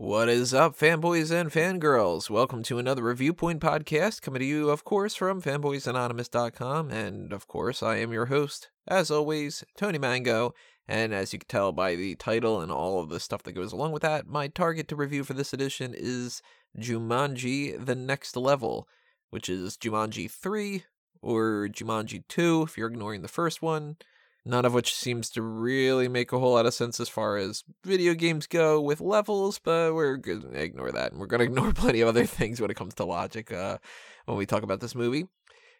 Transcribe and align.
What 0.00 0.30
is 0.30 0.54
up, 0.54 0.78
fanboys 0.78 1.30
and 1.30 1.50
fangirls? 1.50 2.30
Welcome 2.30 2.62
to 2.62 2.78
another 2.78 3.02
Review 3.02 3.34
Point 3.34 3.60
podcast 3.60 4.22
coming 4.22 4.40
to 4.40 4.46
you, 4.46 4.70
of 4.70 4.82
course, 4.82 5.14
from 5.14 5.42
fanboysanonymous.com. 5.42 6.90
And 6.90 7.34
of 7.34 7.46
course, 7.46 7.82
I 7.82 7.96
am 7.96 8.10
your 8.10 8.24
host, 8.24 8.70
as 8.88 9.10
always, 9.10 9.62
Tony 9.76 9.98
Mango. 9.98 10.54
And 10.88 11.12
as 11.12 11.34
you 11.34 11.38
can 11.38 11.48
tell 11.48 11.72
by 11.72 11.96
the 11.96 12.14
title 12.14 12.62
and 12.62 12.72
all 12.72 13.02
of 13.02 13.10
the 13.10 13.20
stuff 13.20 13.42
that 13.42 13.52
goes 13.52 13.74
along 13.74 13.92
with 13.92 14.00
that, 14.00 14.26
my 14.26 14.48
target 14.48 14.88
to 14.88 14.96
review 14.96 15.22
for 15.22 15.34
this 15.34 15.52
edition 15.52 15.94
is 15.94 16.40
Jumanji 16.78 17.84
The 17.84 17.94
Next 17.94 18.38
Level, 18.38 18.88
which 19.28 19.50
is 19.50 19.76
Jumanji 19.76 20.30
3 20.30 20.82
or 21.20 21.68
Jumanji 21.70 22.26
2 22.26 22.62
if 22.62 22.78
you're 22.78 22.88
ignoring 22.88 23.20
the 23.20 23.28
first 23.28 23.60
one 23.60 23.98
none 24.44 24.64
of 24.64 24.74
which 24.74 24.94
seems 24.94 25.30
to 25.30 25.42
really 25.42 26.08
make 26.08 26.32
a 26.32 26.38
whole 26.38 26.54
lot 26.54 26.66
of 26.66 26.74
sense 26.74 26.98
as 27.00 27.08
far 27.08 27.36
as 27.36 27.64
video 27.84 28.14
games 28.14 28.46
go 28.46 28.80
with 28.80 29.00
levels, 29.00 29.58
but 29.58 29.94
we're 29.94 30.16
going 30.16 30.42
to 30.42 30.60
ignore 30.60 30.92
that. 30.92 31.12
And 31.12 31.20
we're 31.20 31.26
going 31.26 31.40
to 31.40 31.46
ignore 31.46 31.72
plenty 31.72 32.00
of 32.00 32.08
other 32.08 32.26
things 32.26 32.60
when 32.60 32.70
it 32.70 32.76
comes 32.76 32.94
to 32.94 33.04
logic 33.04 33.52
uh, 33.52 33.78
when 34.24 34.38
we 34.38 34.46
talk 34.46 34.62
about 34.62 34.80
this 34.80 34.94
movie. 34.94 35.26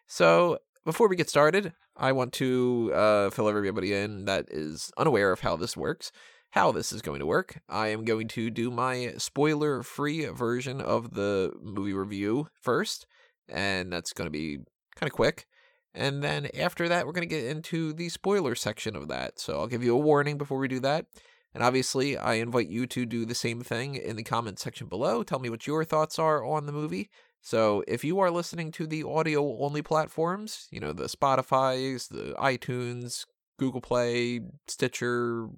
So, 0.07 0.59
before 0.83 1.07
we 1.07 1.15
get 1.15 1.29
started, 1.29 1.73
I 1.95 2.11
want 2.11 2.33
to 2.33 2.91
uh, 2.93 3.29
fill 3.29 3.47
everybody 3.47 3.93
in 3.93 4.25
that 4.25 4.47
is 4.49 4.91
unaware 4.97 5.31
of 5.31 5.41
how 5.41 5.55
this 5.55 5.77
works, 5.77 6.11
how 6.51 6.71
this 6.71 6.91
is 6.91 7.03
going 7.03 7.19
to 7.19 7.25
work. 7.25 7.61
I 7.69 7.89
am 7.89 8.03
going 8.03 8.27
to 8.29 8.49
do 8.49 8.71
my 8.71 9.13
spoiler 9.17 9.83
free 9.83 10.25
version 10.25 10.81
of 10.81 11.13
the 11.13 11.53
movie 11.61 11.93
review 11.93 12.47
first, 12.59 13.05
and 13.47 13.93
that's 13.93 14.13
going 14.13 14.25
to 14.25 14.31
be 14.31 14.57
kind 14.95 15.09
of 15.09 15.11
quick. 15.11 15.45
And 15.93 16.23
then 16.23 16.47
after 16.57 16.87
that, 16.87 17.05
we're 17.05 17.11
going 17.11 17.27
to 17.27 17.35
get 17.35 17.45
into 17.45 17.93
the 17.93 18.09
spoiler 18.09 18.55
section 18.55 18.95
of 18.95 19.07
that. 19.09 19.39
So 19.39 19.59
I'll 19.59 19.67
give 19.67 19.83
you 19.83 19.93
a 19.93 19.99
warning 19.99 20.37
before 20.37 20.57
we 20.57 20.67
do 20.67 20.79
that. 20.79 21.05
And 21.53 21.63
obviously, 21.63 22.17
I 22.17 22.35
invite 22.35 22.69
you 22.69 22.87
to 22.87 23.05
do 23.05 23.25
the 23.25 23.35
same 23.35 23.61
thing 23.61 23.95
in 23.95 24.15
the 24.15 24.23
comment 24.23 24.57
section 24.57 24.87
below. 24.87 25.21
Tell 25.21 25.39
me 25.39 25.49
what 25.49 25.67
your 25.67 25.83
thoughts 25.83 26.17
are 26.17 26.45
on 26.45 26.65
the 26.65 26.71
movie. 26.71 27.09
So 27.41 27.83
if 27.87 28.03
you 28.03 28.19
are 28.19 28.31
listening 28.31 28.71
to 28.73 28.87
the 28.87 29.03
audio 29.03 29.57
only 29.59 29.81
platforms, 29.81 30.67
you 30.71 30.79
know, 30.79 30.93
the 30.93 31.05
Spotify's, 31.05 32.07
the 32.07 32.35
iTunes, 32.39 33.25
Google 33.57 33.81
Play, 33.81 34.41
Stitcher, 34.67 35.49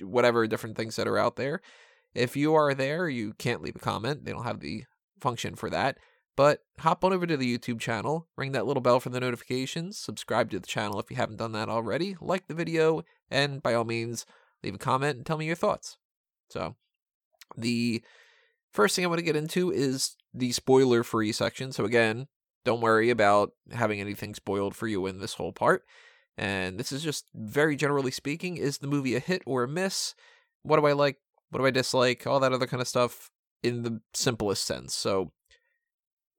whatever 0.00 0.46
different 0.46 0.76
things 0.76 0.96
that 0.96 1.06
are 1.06 1.18
out 1.18 1.36
there, 1.36 1.60
if 2.14 2.36
you 2.36 2.54
are 2.54 2.74
there, 2.74 3.08
you 3.08 3.34
can't 3.34 3.62
leave 3.62 3.76
a 3.76 3.80
comment. 3.80 4.24
They 4.24 4.32
don't 4.32 4.44
have 4.44 4.60
the 4.60 4.84
function 5.20 5.54
for 5.54 5.70
that. 5.70 5.98
But 6.36 6.62
hop 6.78 7.02
on 7.02 7.14
over 7.14 7.26
to 7.26 7.36
the 7.36 7.58
YouTube 7.58 7.80
channel, 7.80 8.28
ring 8.36 8.52
that 8.52 8.66
little 8.66 8.82
bell 8.82 9.00
for 9.00 9.08
the 9.08 9.20
notifications, 9.20 9.98
subscribe 9.98 10.50
to 10.50 10.60
the 10.60 10.66
channel 10.66 11.00
if 11.00 11.10
you 11.10 11.16
haven't 11.16 11.38
done 11.38 11.52
that 11.52 11.70
already, 11.70 12.16
like 12.20 12.46
the 12.46 12.54
video, 12.54 13.02
and 13.30 13.62
by 13.62 13.72
all 13.72 13.84
means, 13.84 14.26
leave 14.62 14.74
a 14.74 14.78
comment 14.78 15.16
and 15.16 15.26
tell 15.26 15.38
me 15.38 15.46
your 15.46 15.56
thoughts. 15.56 15.96
So, 16.50 16.76
the 17.56 18.02
first 18.70 18.94
thing 18.94 19.04
I 19.04 19.08
want 19.08 19.18
to 19.18 19.24
get 19.24 19.34
into 19.34 19.72
is 19.72 20.16
the 20.34 20.52
spoiler 20.52 21.02
free 21.02 21.32
section. 21.32 21.72
So, 21.72 21.86
again, 21.86 22.26
don't 22.66 22.82
worry 22.82 23.08
about 23.08 23.52
having 23.72 24.00
anything 24.00 24.34
spoiled 24.34 24.76
for 24.76 24.86
you 24.86 25.06
in 25.06 25.20
this 25.20 25.34
whole 25.34 25.52
part. 25.52 25.84
And 26.36 26.78
this 26.78 26.92
is 26.92 27.02
just 27.02 27.30
very 27.34 27.76
generally 27.76 28.10
speaking 28.10 28.58
is 28.58 28.78
the 28.78 28.86
movie 28.86 29.14
a 29.14 29.20
hit 29.20 29.42
or 29.46 29.62
a 29.62 29.68
miss? 29.68 30.14
What 30.62 30.78
do 30.78 30.86
I 30.86 30.92
like? 30.92 31.16
What 31.48 31.60
do 31.60 31.66
I 31.66 31.70
dislike? 31.70 32.26
All 32.26 32.40
that 32.40 32.52
other 32.52 32.66
kind 32.66 32.82
of 32.82 32.88
stuff 32.88 33.30
in 33.62 33.82
the 33.84 34.00
simplest 34.12 34.66
sense. 34.66 34.94
So, 34.94 35.32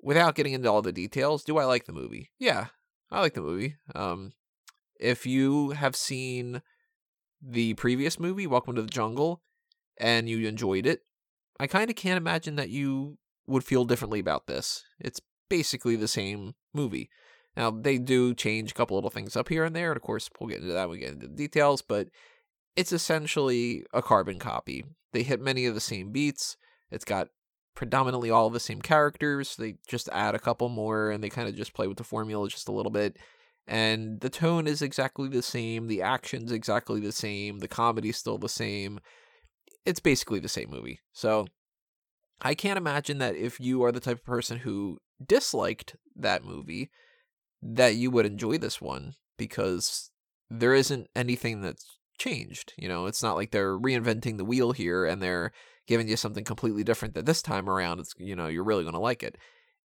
without 0.07 0.35
getting 0.35 0.53
into 0.53 0.71
all 0.71 0.81
the 0.81 0.93
details, 0.93 1.43
do 1.43 1.57
I 1.57 1.65
like 1.65 1.83
the 1.83 1.91
movie? 1.91 2.31
Yeah, 2.39 2.67
I 3.11 3.19
like 3.19 3.33
the 3.33 3.41
movie. 3.41 3.75
Um, 3.93 4.31
if 4.97 5.25
you 5.25 5.71
have 5.71 5.97
seen 5.97 6.61
the 7.41 7.73
previous 7.73 8.17
movie, 8.17 8.47
Welcome 8.47 8.75
to 8.75 8.81
the 8.81 8.87
Jungle, 8.87 9.41
and 9.97 10.29
you 10.29 10.47
enjoyed 10.47 10.85
it, 10.85 11.01
I 11.59 11.67
kind 11.67 11.89
of 11.89 11.97
can't 11.97 12.15
imagine 12.15 12.55
that 12.55 12.69
you 12.69 13.17
would 13.47 13.65
feel 13.65 13.83
differently 13.83 14.21
about 14.21 14.47
this. 14.47 14.85
It's 14.97 15.19
basically 15.49 15.97
the 15.97 16.07
same 16.07 16.55
movie. 16.73 17.09
Now, 17.57 17.69
they 17.69 17.97
do 17.97 18.33
change 18.33 18.71
a 18.71 18.75
couple 18.75 18.95
little 18.95 19.09
things 19.09 19.35
up 19.35 19.49
here 19.49 19.65
and 19.65 19.75
there, 19.75 19.91
and 19.91 19.97
of 19.97 20.03
course, 20.03 20.29
we'll 20.39 20.49
get 20.49 20.61
into 20.61 20.71
that 20.71 20.87
when 20.87 20.99
we 20.99 21.03
get 21.03 21.15
into 21.15 21.27
the 21.27 21.35
details, 21.35 21.81
but 21.81 22.07
it's 22.77 22.93
essentially 22.93 23.83
a 23.93 24.01
carbon 24.01 24.39
copy. 24.39 24.85
They 25.11 25.23
hit 25.23 25.41
many 25.41 25.65
of 25.65 25.75
the 25.75 25.81
same 25.81 26.13
beats. 26.13 26.55
It's 26.91 27.03
got 27.03 27.27
predominantly 27.77 28.31
all 28.31 28.49
the 28.49 28.59
same 28.59 28.81
characters. 28.81 29.55
They 29.55 29.75
just 29.87 30.09
add 30.11 30.33
a 30.33 30.39
couple 30.39 30.67
more 30.67 31.11
and 31.11 31.23
they 31.23 31.29
kind 31.29 31.47
of 31.47 31.55
just 31.55 31.75
play 31.75 31.85
with 31.85 31.97
the 31.97 32.03
formula 32.03 32.49
just 32.49 32.67
a 32.67 32.71
little 32.71 32.91
bit. 32.91 33.17
And 33.67 34.19
the 34.19 34.31
tone 34.31 34.65
is 34.65 34.81
exactly 34.81 35.29
the 35.29 35.43
same, 35.43 35.85
the 35.85 36.01
action's 36.01 36.51
exactly 36.51 36.99
the 36.99 37.11
same, 37.11 37.59
the 37.59 37.67
comedy's 37.67 38.17
still 38.17 38.39
the 38.39 38.49
same. 38.49 38.99
It's 39.85 39.99
basically 39.99 40.39
the 40.39 40.49
same 40.49 40.71
movie. 40.71 41.01
So 41.13 41.45
I 42.41 42.55
can't 42.55 42.79
imagine 42.79 43.19
that 43.19 43.35
if 43.35 43.59
you 43.59 43.83
are 43.83 43.91
the 43.91 43.99
type 43.99 44.17
of 44.17 44.25
person 44.25 44.57
who 44.57 44.97
disliked 45.23 45.95
that 46.15 46.43
movie, 46.43 46.89
that 47.61 47.93
you 47.93 48.09
would 48.09 48.25
enjoy 48.25 48.57
this 48.57 48.81
one 48.81 49.13
because 49.37 50.09
there 50.49 50.73
isn't 50.73 51.09
anything 51.15 51.61
that's 51.61 51.85
changed. 52.17 52.73
You 52.75 52.89
know, 52.89 53.05
it's 53.05 53.21
not 53.21 53.35
like 53.35 53.51
they're 53.51 53.77
reinventing 53.77 54.37
the 54.37 54.45
wheel 54.45 54.71
here 54.71 55.05
and 55.05 55.21
they're 55.21 55.51
giving 55.87 56.07
you 56.07 56.17
something 56.17 56.43
completely 56.43 56.83
different 56.83 57.13
that 57.15 57.25
this 57.25 57.41
time 57.41 57.69
around 57.69 57.99
it's 57.99 58.13
you 58.19 58.35
know 58.35 58.47
you're 58.47 58.63
really 58.63 58.83
going 58.83 58.93
to 58.93 58.99
like 58.99 59.23
it. 59.23 59.37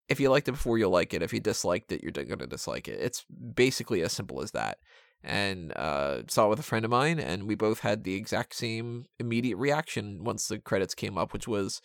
If 0.08 0.20
you 0.20 0.30
liked 0.30 0.46
it 0.46 0.52
before 0.52 0.78
you'll 0.78 0.90
like 0.90 1.12
it. 1.14 1.22
If 1.22 1.32
you 1.32 1.40
disliked 1.40 1.90
it 1.90 2.02
you're 2.02 2.12
going 2.12 2.38
to 2.38 2.46
dislike 2.46 2.86
it. 2.86 3.00
It's 3.00 3.24
basically 3.54 4.02
as 4.02 4.12
simple 4.12 4.40
as 4.42 4.52
that. 4.52 4.78
And 5.24 5.72
uh, 5.76 6.22
saw 6.28 6.46
it 6.46 6.50
with 6.50 6.60
a 6.60 6.64
friend 6.64 6.84
of 6.84 6.90
mine 6.90 7.18
and 7.18 7.44
we 7.44 7.56
both 7.56 7.80
had 7.80 8.04
the 8.04 8.14
exact 8.14 8.54
same 8.54 9.06
immediate 9.18 9.56
reaction 9.56 10.22
once 10.22 10.46
the 10.46 10.58
credits 10.58 10.94
came 10.94 11.18
up 11.18 11.32
which 11.32 11.48
was 11.48 11.80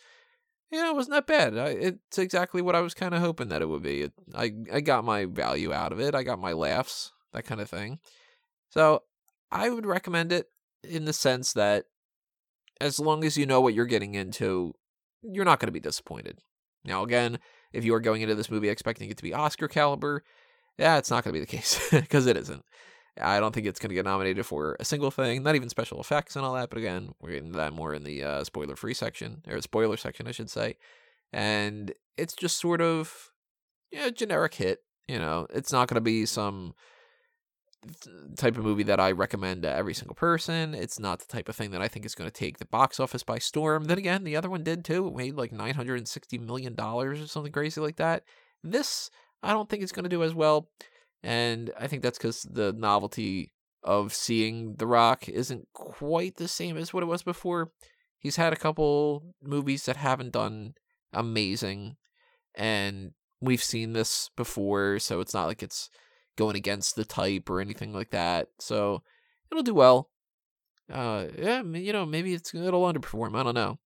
yeah 0.70 0.90
it 0.90 0.94
wasn't 0.94 1.14
that 1.14 1.26
bad. 1.26 1.58
I, 1.58 1.68
it's 1.70 2.18
exactly 2.18 2.62
what 2.62 2.76
i 2.76 2.80
was 2.80 2.94
kind 2.94 3.14
of 3.14 3.20
hoping 3.20 3.48
that 3.48 3.62
it 3.62 3.68
would 3.68 3.82
be. 3.82 4.02
It, 4.02 4.12
I, 4.34 4.52
I 4.72 4.80
got 4.80 5.04
my 5.04 5.24
value 5.24 5.72
out 5.72 5.92
of 5.92 6.00
it. 6.00 6.14
I 6.14 6.22
got 6.22 6.38
my 6.38 6.52
laughs 6.52 7.12
that 7.32 7.44
kind 7.44 7.60
of 7.60 7.70
thing. 7.70 7.98
So 8.68 9.02
i 9.50 9.68
would 9.70 9.86
recommend 9.86 10.32
it 10.32 10.46
in 10.84 11.04
the 11.04 11.12
sense 11.12 11.52
that 11.54 11.86
as 12.82 12.98
long 12.98 13.24
as 13.24 13.36
you 13.36 13.46
know 13.46 13.60
what 13.60 13.74
you're 13.74 13.86
getting 13.86 14.14
into, 14.14 14.74
you're 15.22 15.44
not 15.44 15.60
going 15.60 15.68
to 15.68 15.72
be 15.72 15.80
disappointed. 15.80 16.38
Now, 16.84 17.04
again, 17.04 17.38
if 17.72 17.84
you 17.84 17.94
are 17.94 18.00
going 18.00 18.22
into 18.22 18.34
this 18.34 18.50
movie 18.50 18.68
expecting 18.68 19.08
it 19.08 19.16
to 19.16 19.22
be 19.22 19.32
Oscar 19.32 19.68
caliber, 19.68 20.24
yeah, 20.78 20.98
it's 20.98 21.10
not 21.10 21.22
going 21.22 21.32
to 21.32 21.38
be 21.38 21.44
the 21.44 21.56
case 21.56 21.88
because 21.90 22.26
it 22.26 22.36
isn't. 22.36 22.64
I 23.20 23.40
don't 23.40 23.54
think 23.54 23.66
it's 23.66 23.78
going 23.78 23.90
to 23.90 23.94
get 23.94 24.06
nominated 24.06 24.44
for 24.46 24.76
a 24.80 24.84
single 24.84 25.10
thing, 25.10 25.42
not 25.42 25.54
even 25.54 25.68
special 25.68 26.00
effects 26.00 26.34
and 26.34 26.44
all 26.44 26.54
that. 26.54 26.70
But 26.70 26.78
again, 26.78 27.14
we're 27.20 27.32
getting 27.32 27.52
that 27.52 27.74
more 27.74 27.94
in 27.94 28.04
the 28.04 28.24
uh, 28.24 28.44
spoiler 28.44 28.74
free 28.74 28.94
section, 28.94 29.42
or 29.46 29.60
spoiler 29.60 29.98
section, 29.98 30.26
I 30.26 30.32
should 30.32 30.50
say. 30.50 30.76
And 31.32 31.92
it's 32.16 32.34
just 32.34 32.58
sort 32.58 32.80
of 32.80 33.30
yeah, 33.92 34.10
generic 34.10 34.54
hit. 34.54 34.80
You 35.06 35.18
know, 35.18 35.46
it's 35.50 35.72
not 35.72 35.88
going 35.88 35.96
to 35.96 36.00
be 36.00 36.24
some 36.26 36.74
type 38.36 38.56
of 38.56 38.64
movie 38.64 38.82
that 38.84 39.00
I 39.00 39.12
recommend 39.12 39.62
to 39.62 39.72
every 39.72 39.94
single 39.94 40.14
person. 40.14 40.74
It's 40.74 40.98
not 40.98 41.20
the 41.20 41.26
type 41.26 41.48
of 41.48 41.56
thing 41.56 41.70
that 41.72 41.82
I 41.82 41.88
think 41.88 42.06
is 42.06 42.14
going 42.14 42.30
to 42.30 42.34
take 42.34 42.58
the 42.58 42.66
box 42.66 43.00
office 43.00 43.22
by 43.22 43.38
storm. 43.38 43.84
Then 43.84 43.98
again, 43.98 44.24
the 44.24 44.36
other 44.36 44.50
one 44.50 44.62
did 44.62 44.84
too. 44.84 45.08
It 45.08 45.16
made 45.16 45.34
like 45.34 45.52
$960 45.52 46.40
million 46.40 46.78
or 46.78 47.16
something 47.26 47.52
crazy 47.52 47.80
like 47.80 47.96
that. 47.96 48.22
This, 48.62 49.10
I 49.42 49.52
don't 49.52 49.68
think 49.68 49.82
it's 49.82 49.92
going 49.92 50.04
to 50.04 50.08
do 50.08 50.22
as 50.22 50.34
well. 50.34 50.68
And 51.22 51.70
I 51.78 51.86
think 51.86 52.02
that's 52.02 52.18
because 52.18 52.42
the 52.42 52.72
novelty 52.72 53.52
of 53.82 54.14
seeing 54.14 54.76
The 54.76 54.86
Rock 54.86 55.28
isn't 55.28 55.66
quite 55.72 56.36
the 56.36 56.48
same 56.48 56.76
as 56.76 56.94
what 56.94 57.02
it 57.02 57.06
was 57.06 57.22
before. 57.22 57.72
He's 58.18 58.36
had 58.36 58.52
a 58.52 58.56
couple 58.56 59.34
movies 59.42 59.84
that 59.86 59.96
haven't 59.96 60.32
done 60.32 60.74
amazing. 61.12 61.96
And 62.54 63.12
we've 63.40 63.62
seen 63.62 63.92
this 63.92 64.30
before, 64.36 65.00
so 65.00 65.20
it's 65.20 65.34
not 65.34 65.46
like 65.46 65.62
it's 65.62 65.90
going 66.36 66.56
against 66.56 66.96
the 66.96 67.04
type 67.04 67.50
or 67.50 67.60
anything 67.60 67.92
like 67.92 68.10
that. 68.10 68.48
So 68.58 69.02
it'll 69.50 69.62
do 69.62 69.74
well. 69.74 70.10
Uh, 70.92 71.26
yeah, 71.38 71.62
you 71.62 71.92
know, 71.92 72.04
maybe 72.04 72.34
it's 72.34 72.54
it'll 72.54 72.92
underperform. 72.92 73.38
I 73.38 73.42
don't 73.42 73.54
know, 73.54 73.78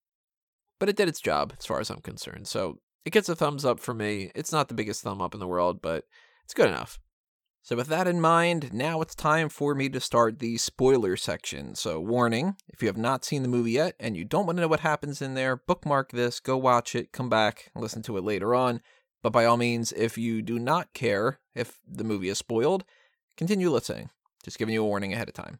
but 0.79 0.89
it 0.89 0.95
did 0.95 1.07
its 1.07 1.21
job 1.21 1.53
as 1.57 1.65
far 1.65 1.79
as 1.79 1.89
I'm 1.89 2.01
concerned. 2.01 2.47
So 2.47 2.79
it 3.05 3.11
gets 3.11 3.29
a 3.29 3.35
thumbs 3.35 3.65
up 3.65 3.79
for 3.79 3.93
me. 3.93 4.31
It's 4.33 4.51
not 4.51 4.67
the 4.67 4.73
biggest 4.73 5.03
thumb 5.03 5.21
up 5.21 5.33
in 5.33 5.39
the 5.39 5.47
world, 5.47 5.81
but 5.81 6.05
it's 6.43 6.53
good 6.53 6.69
enough. 6.69 6.99
So, 7.65 7.75
with 7.75 7.87
that 7.87 8.07
in 8.07 8.21
mind, 8.21 8.73
now 8.73 9.01
it's 9.01 9.15
time 9.15 9.49
for 9.49 9.73
me 9.73 9.89
to 9.89 9.99
start 9.99 10.37
the 10.37 10.57
spoiler 10.59 11.17
section. 11.17 11.73
So, 11.73 11.99
warning 11.99 12.57
if 12.69 12.83
you 12.83 12.87
have 12.87 12.95
not 12.95 13.25
seen 13.25 13.41
the 13.41 13.47
movie 13.47 13.71
yet 13.71 13.95
and 13.99 14.15
you 14.15 14.23
don't 14.23 14.45
want 14.45 14.57
to 14.57 14.61
know 14.61 14.67
what 14.67 14.81
happens 14.81 15.19
in 15.19 15.33
there, 15.33 15.55
bookmark 15.55 16.11
this, 16.11 16.39
go 16.39 16.57
watch 16.57 16.93
it, 16.93 17.11
come 17.11 17.27
back, 17.27 17.71
listen 17.75 18.03
to 18.03 18.17
it 18.17 18.23
later 18.23 18.53
on. 18.53 18.81
But 19.25 19.33
by 19.33 19.45
all 19.45 19.57
means, 19.57 19.91
if 19.91 20.19
you 20.19 20.43
do 20.43 20.59
not 20.59 20.93
care 20.93 21.39
if 21.55 21.79
the 21.91 22.03
movie 22.03 22.29
is 22.29 22.37
spoiled, 22.37 22.83
continue 23.37 23.71
listening. 23.71 24.11
Just 24.43 24.59
giving 24.59 24.75
you 24.75 24.83
a 24.83 24.85
warning 24.85 25.13
ahead 25.13 25.27
of 25.27 25.33
time. 25.33 25.57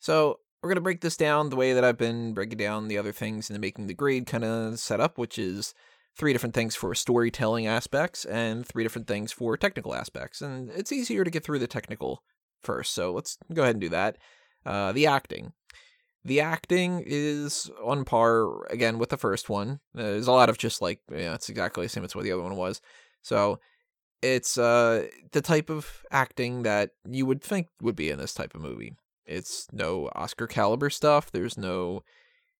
So, 0.00 0.40
we're 0.60 0.68
going 0.68 0.76
to 0.76 0.82
break 0.82 1.00
this 1.00 1.16
down 1.16 1.48
the 1.48 1.56
way 1.56 1.72
that 1.72 1.82
I've 1.82 1.96
been 1.96 2.34
breaking 2.34 2.58
down 2.58 2.88
the 2.88 2.98
other 2.98 3.10
things 3.10 3.48
in 3.48 3.54
the 3.54 3.58
making 3.58 3.86
the 3.86 3.94
grade 3.94 4.26
kind 4.26 4.44
of 4.44 4.78
setup, 4.78 5.16
which 5.16 5.38
is 5.38 5.72
three 6.14 6.34
different 6.34 6.54
things 6.54 6.76
for 6.76 6.94
storytelling 6.94 7.66
aspects 7.66 8.26
and 8.26 8.66
three 8.66 8.82
different 8.82 9.08
things 9.08 9.32
for 9.32 9.56
technical 9.56 9.94
aspects. 9.94 10.42
And 10.42 10.68
it's 10.68 10.92
easier 10.92 11.24
to 11.24 11.30
get 11.30 11.44
through 11.44 11.60
the 11.60 11.66
technical 11.66 12.22
first. 12.62 12.92
So, 12.92 13.14
let's 13.14 13.38
go 13.50 13.62
ahead 13.62 13.76
and 13.76 13.80
do 13.80 13.88
that. 13.88 14.18
Uh, 14.66 14.92
the 14.92 15.06
acting. 15.06 15.54
The 16.28 16.40
acting 16.40 17.02
is 17.06 17.70
on 17.82 18.04
par 18.04 18.66
again 18.66 18.98
with 18.98 19.08
the 19.08 19.16
first 19.16 19.48
one. 19.48 19.80
There's 19.94 20.26
a 20.26 20.32
lot 20.32 20.50
of 20.50 20.58
just 20.58 20.82
like 20.82 21.00
yeah, 21.10 21.34
it's 21.34 21.48
exactly 21.48 21.86
the 21.86 21.88
same 21.88 22.04
as 22.04 22.14
what 22.14 22.24
the 22.24 22.32
other 22.32 22.42
one 22.42 22.56
was. 22.56 22.82
So 23.22 23.60
it's 24.20 24.58
uh 24.58 25.06
the 25.32 25.40
type 25.40 25.70
of 25.70 26.02
acting 26.10 26.64
that 26.64 26.90
you 27.08 27.24
would 27.24 27.42
think 27.42 27.68
would 27.80 27.96
be 27.96 28.10
in 28.10 28.18
this 28.18 28.34
type 28.34 28.54
of 28.54 28.60
movie. 28.60 28.94
It's 29.24 29.68
no 29.72 30.10
Oscar 30.14 30.46
caliber 30.46 30.90
stuff. 30.90 31.32
There's 31.32 31.56
no 31.56 32.02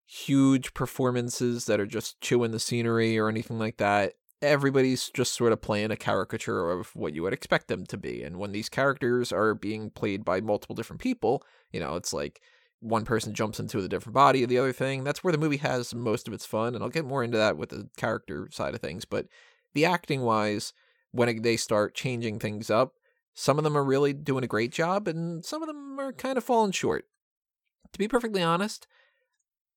huge 0.06 0.72
performances 0.72 1.66
that 1.66 1.78
are 1.78 1.86
just 1.86 2.20
chewing 2.22 2.52
the 2.52 2.58
scenery 2.58 3.18
or 3.18 3.28
anything 3.28 3.58
like 3.58 3.76
that. 3.76 4.14
Everybody's 4.40 5.10
just 5.10 5.34
sort 5.34 5.52
of 5.52 5.60
playing 5.60 5.90
a 5.90 5.96
caricature 5.96 6.70
of 6.70 6.96
what 6.96 7.12
you 7.12 7.22
would 7.22 7.34
expect 7.34 7.68
them 7.68 7.84
to 7.86 7.98
be. 7.98 8.22
And 8.22 8.38
when 8.38 8.52
these 8.52 8.70
characters 8.70 9.30
are 9.30 9.54
being 9.54 9.90
played 9.90 10.24
by 10.24 10.40
multiple 10.40 10.74
different 10.76 11.02
people, 11.02 11.42
you 11.70 11.80
know, 11.80 11.96
it's 11.96 12.14
like 12.14 12.40
one 12.80 13.04
person 13.04 13.34
jumps 13.34 13.58
into 13.58 13.80
the 13.80 13.88
different 13.88 14.14
body 14.14 14.42
of 14.42 14.48
the 14.48 14.58
other 14.58 14.72
thing. 14.72 15.04
That's 15.04 15.24
where 15.24 15.32
the 15.32 15.38
movie 15.38 15.56
has 15.58 15.94
most 15.94 16.28
of 16.28 16.34
its 16.34 16.46
fun, 16.46 16.74
and 16.74 16.82
I'll 16.82 16.90
get 16.90 17.04
more 17.04 17.24
into 17.24 17.38
that 17.38 17.56
with 17.56 17.70
the 17.70 17.88
character 17.96 18.48
side 18.52 18.74
of 18.74 18.80
things. 18.80 19.04
But 19.04 19.26
the 19.74 19.84
acting 19.84 20.22
wise, 20.22 20.72
when 21.10 21.42
they 21.42 21.56
start 21.56 21.94
changing 21.94 22.38
things 22.38 22.70
up, 22.70 22.94
some 23.34 23.58
of 23.58 23.64
them 23.64 23.76
are 23.76 23.84
really 23.84 24.12
doing 24.12 24.44
a 24.44 24.48
great 24.48 24.72
job, 24.72 25.08
and 25.08 25.44
some 25.44 25.62
of 25.62 25.68
them 25.68 25.98
are 25.98 26.12
kind 26.12 26.38
of 26.38 26.44
falling 26.44 26.72
short. 26.72 27.04
To 27.92 27.98
be 27.98 28.08
perfectly 28.08 28.42
honest, 28.42 28.86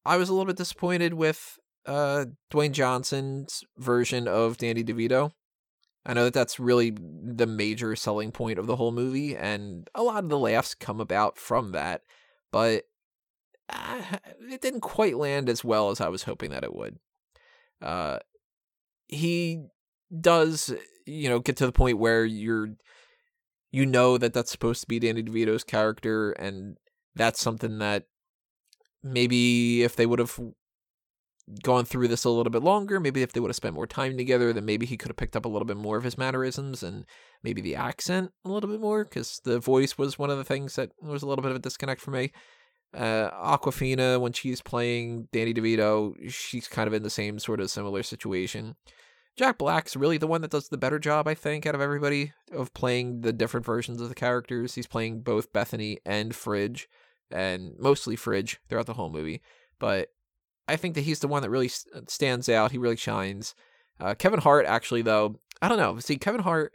I 0.05 0.17
was 0.17 0.29
a 0.29 0.33
little 0.33 0.47
bit 0.47 0.57
disappointed 0.57 1.13
with 1.13 1.59
uh, 1.85 2.25
Dwayne 2.51 2.71
Johnson's 2.71 3.63
version 3.77 4.27
of 4.27 4.57
Danny 4.57 4.83
DeVito. 4.83 5.31
I 6.05 6.13
know 6.13 6.23
that 6.23 6.33
that's 6.33 6.59
really 6.59 6.91
the 6.97 7.45
major 7.45 7.95
selling 7.95 8.31
point 8.31 8.57
of 8.57 8.65
the 8.65 8.75
whole 8.75 8.91
movie, 8.91 9.35
and 9.35 9.87
a 9.93 10.01
lot 10.01 10.23
of 10.23 10.29
the 10.29 10.39
laughs 10.39 10.73
come 10.73 10.99
about 10.99 11.37
from 11.37 11.71
that, 11.71 12.01
but 12.51 12.85
uh, 13.71 14.17
it 14.49 14.61
didn't 14.61 14.81
quite 14.81 15.17
land 15.17 15.49
as 15.49 15.63
well 15.63 15.89
as 15.89 16.01
I 16.01 16.09
was 16.09 16.23
hoping 16.23 16.51
that 16.51 16.63
it 16.63 16.75
would. 16.75 16.97
Uh, 17.81 18.19
he 19.07 19.63
does, 20.19 20.73
you 21.05 21.29
know, 21.29 21.39
get 21.39 21.57
to 21.57 21.65
the 21.65 21.71
point 21.71 21.97
where 21.97 22.25
you're, 22.25 22.69
you 23.71 23.85
know, 23.85 24.17
that 24.17 24.33
that's 24.33 24.51
supposed 24.51 24.81
to 24.81 24.87
be 24.87 24.99
Danny 24.99 25.23
DeVito's 25.23 25.63
character, 25.63 26.31
and 26.33 26.77
that's 27.15 27.41
something 27.41 27.79
that 27.79 28.05
maybe 29.03 29.83
if 29.83 29.95
they 29.95 30.05
would 30.05 30.19
have 30.19 30.39
gone 31.63 31.85
through 31.85 32.07
this 32.07 32.23
a 32.23 32.29
little 32.29 32.51
bit 32.51 32.63
longer, 32.63 32.99
maybe 32.99 33.21
if 33.21 33.33
they 33.33 33.39
would 33.39 33.49
have 33.49 33.55
spent 33.55 33.75
more 33.75 33.87
time 33.87 34.15
together, 34.17 34.53
then 34.53 34.65
maybe 34.65 34.85
he 34.85 34.97
could 34.97 35.09
have 35.09 35.17
picked 35.17 35.35
up 35.35 35.45
a 35.45 35.49
little 35.49 35.65
bit 35.65 35.77
more 35.77 35.97
of 35.97 36.03
his 36.03 36.17
mannerisms 36.17 36.83
and 36.83 37.05
maybe 37.43 37.61
the 37.61 37.75
accent 37.75 38.31
a 38.45 38.49
little 38.49 38.69
bit 38.69 38.79
more 38.79 39.03
because 39.03 39.41
the 39.43 39.59
voice 39.59 39.97
was 39.97 40.19
one 40.19 40.29
of 40.29 40.37
the 40.37 40.43
things 40.43 40.75
that 40.75 40.91
was 41.01 41.23
a 41.23 41.27
little 41.27 41.41
bit 41.41 41.51
of 41.51 41.57
a 41.57 41.61
disconnect 41.61 42.01
for 42.01 42.11
me. 42.11 42.31
Uh, 42.93 43.29
Awkwafina, 43.31 44.19
when 44.19 44.33
she's 44.33 44.61
playing 44.61 45.29
Danny 45.31 45.53
DeVito, 45.53 46.29
she's 46.29 46.67
kind 46.67 46.87
of 46.87 46.93
in 46.93 47.03
the 47.03 47.09
same 47.09 47.39
sort 47.39 47.61
of 47.61 47.69
similar 47.69 48.03
situation. 48.03 48.75
Jack 49.37 49.57
Black's 49.57 49.95
really 49.95 50.17
the 50.17 50.27
one 50.27 50.41
that 50.41 50.51
does 50.51 50.67
the 50.67 50.77
better 50.77 50.99
job, 50.99 51.27
I 51.27 51.33
think, 51.33 51.65
out 51.65 51.73
of 51.73 51.81
everybody 51.81 52.33
of 52.51 52.73
playing 52.73 53.21
the 53.21 53.31
different 53.31 53.65
versions 53.65 54.01
of 54.01 54.09
the 54.09 54.15
characters. 54.15 54.75
He's 54.75 54.87
playing 54.87 55.21
both 55.21 55.53
Bethany 55.53 55.99
and 56.05 56.35
Fridge, 56.35 56.89
and 57.31 57.73
mostly 57.79 58.17
Fridge 58.17 58.59
throughout 58.67 58.87
the 58.87 58.93
whole 58.95 59.09
movie. 59.09 59.41
But 59.79 60.09
I 60.67 60.75
think 60.75 60.95
that 60.95 61.01
he's 61.01 61.19
the 61.19 61.29
one 61.29 61.41
that 61.43 61.49
really 61.49 61.69
stands 61.69 62.49
out. 62.49 62.71
He 62.71 62.77
really 62.77 62.97
shines. 62.97 63.55
Uh, 63.99 64.15
Kevin 64.15 64.41
Hart, 64.41 64.65
actually, 64.65 65.01
though, 65.01 65.39
I 65.61 65.69
don't 65.69 65.77
know. 65.77 65.97
See, 65.99 66.17
Kevin 66.17 66.41
Hart 66.41 66.73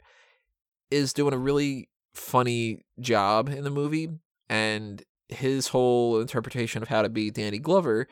is 0.89 1.13
doing 1.13 1.33
a 1.33 1.37
really 1.37 1.89
funny 2.13 2.85
job 2.99 3.49
in 3.49 3.63
the 3.63 3.69
movie, 3.69 4.09
and 4.49 5.03
his 5.29 5.69
whole 5.69 6.19
interpretation 6.19 6.81
of 6.81 6.87
how 6.89 7.01
to 7.01 7.09
be 7.09 7.29
Danny 7.29 7.59
Glover 7.59 8.07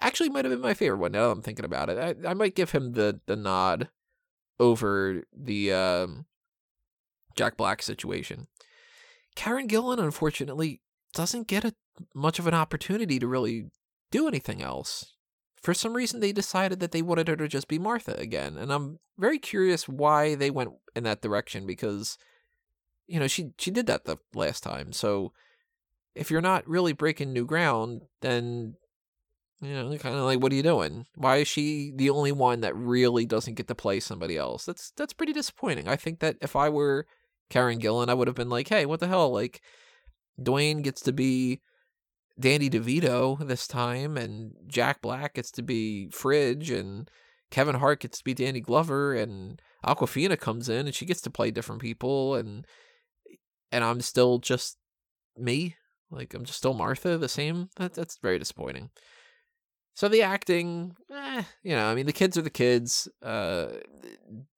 actually 0.00 0.30
might 0.30 0.44
have 0.44 0.52
been 0.52 0.60
my 0.60 0.74
favorite 0.74 0.98
one. 0.98 1.12
Now 1.12 1.30
I'm 1.30 1.42
thinking 1.42 1.64
about 1.64 1.88
it, 1.90 1.98
I, 1.98 2.30
I 2.30 2.34
might 2.34 2.54
give 2.54 2.72
him 2.72 2.92
the 2.92 3.20
the 3.26 3.36
nod 3.36 3.88
over 4.60 5.22
the 5.36 5.72
um, 5.72 6.26
Jack 7.36 7.56
Black 7.56 7.82
situation. 7.82 8.46
Karen 9.34 9.68
Gillan, 9.68 9.98
unfortunately, 9.98 10.80
doesn't 11.14 11.48
get 11.48 11.64
a 11.64 11.74
much 12.14 12.38
of 12.38 12.46
an 12.46 12.54
opportunity 12.54 13.18
to 13.18 13.26
really 13.26 13.70
do 14.10 14.28
anything 14.28 14.62
else. 14.62 15.14
For 15.62 15.74
some 15.74 15.94
reason, 15.94 16.20
they 16.20 16.32
decided 16.32 16.80
that 16.80 16.92
they 16.92 17.02
wanted 17.02 17.28
her 17.28 17.36
to 17.36 17.48
just 17.48 17.68
be 17.68 17.78
Martha 17.78 18.14
again, 18.18 18.56
and 18.56 18.72
I'm 18.72 18.98
very 19.18 19.38
curious 19.38 19.88
why 19.88 20.34
they 20.34 20.50
went 20.50 20.70
in 20.96 21.04
that 21.04 21.22
direction 21.22 21.66
because, 21.66 22.18
you 23.06 23.20
know, 23.20 23.28
she 23.28 23.52
she 23.58 23.70
did 23.70 23.86
that 23.86 24.04
the 24.04 24.18
last 24.34 24.62
time. 24.62 24.92
So, 24.92 25.32
if 26.14 26.30
you're 26.30 26.40
not 26.40 26.68
really 26.68 26.92
breaking 26.92 27.32
new 27.32 27.44
ground, 27.44 28.02
then 28.20 28.74
you 29.60 29.72
know, 29.72 29.96
kind 29.98 30.16
of 30.16 30.22
like, 30.22 30.40
what 30.40 30.50
are 30.52 30.56
you 30.56 30.62
doing? 30.62 31.06
Why 31.14 31.36
is 31.36 31.48
she 31.48 31.92
the 31.94 32.10
only 32.10 32.32
one 32.32 32.62
that 32.62 32.74
really 32.74 33.24
doesn't 33.24 33.54
get 33.54 33.68
to 33.68 33.76
play 33.76 34.00
somebody 34.00 34.36
else? 34.36 34.64
That's 34.64 34.92
that's 34.96 35.12
pretty 35.12 35.32
disappointing. 35.32 35.86
I 35.88 35.96
think 35.96 36.18
that 36.18 36.36
if 36.40 36.56
I 36.56 36.68
were 36.68 37.06
Karen 37.48 37.78
Gillan, 37.80 38.08
I 38.08 38.14
would 38.14 38.26
have 38.26 38.34
been 38.34 38.50
like, 38.50 38.68
hey, 38.68 38.86
what 38.86 38.98
the 38.98 39.06
hell? 39.06 39.32
Like, 39.32 39.62
Dwayne 40.40 40.82
gets 40.82 41.00
to 41.02 41.12
be 41.12 41.60
Danny 42.40 42.68
DeVito 42.68 43.46
this 43.46 43.68
time, 43.68 44.16
and 44.16 44.54
Jack 44.66 45.00
Black 45.00 45.34
gets 45.34 45.52
to 45.52 45.62
be 45.62 46.08
Fridge, 46.10 46.70
and 46.70 47.08
Kevin 47.52 47.76
Hart 47.76 48.00
gets 48.00 48.18
to 48.18 48.24
be 48.24 48.34
Danny 48.34 48.60
Glover, 48.60 49.14
and 49.14 49.62
Awkwafina 49.86 50.38
comes 50.40 50.68
in 50.68 50.86
and 50.86 50.94
she 50.94 51.06
gets 51.06 51.20
to 51.22 51.30
play 51.30 51.52
different 51.52 51.82
people, 51.82 52.34
and 52.34 52.66
and 53.70 53.84
I'm 53.84 54.00
still 54.00 54.38
just 54.38 54.76
me, 55.36 55.76
like 56.12 56.34
I'm 56.34 56.44
just 56.44 56.58
still 56.58 56.74
Martha, 56.74 57.18
the 57.18 57.28
same. 57.28 57.70
That 57.76 57.94
that's 57.94 58.18
very 58.18 58.38
disappointing. 58.38 58.90
So 59.94 60.08
the 60.08 60.22
acting, 60.22 60.96
eh, 61.12 61.42
you 61.62 61.76
know, 61.76 61.86
I 61.86 61.94
mean, 61.94 62.06
the 62.06 62.12
kids 62.12 62.38
are 62.38 62.42
the 62.42 62.50
kids. 62.50 63.08
Uh, 63.22 63.68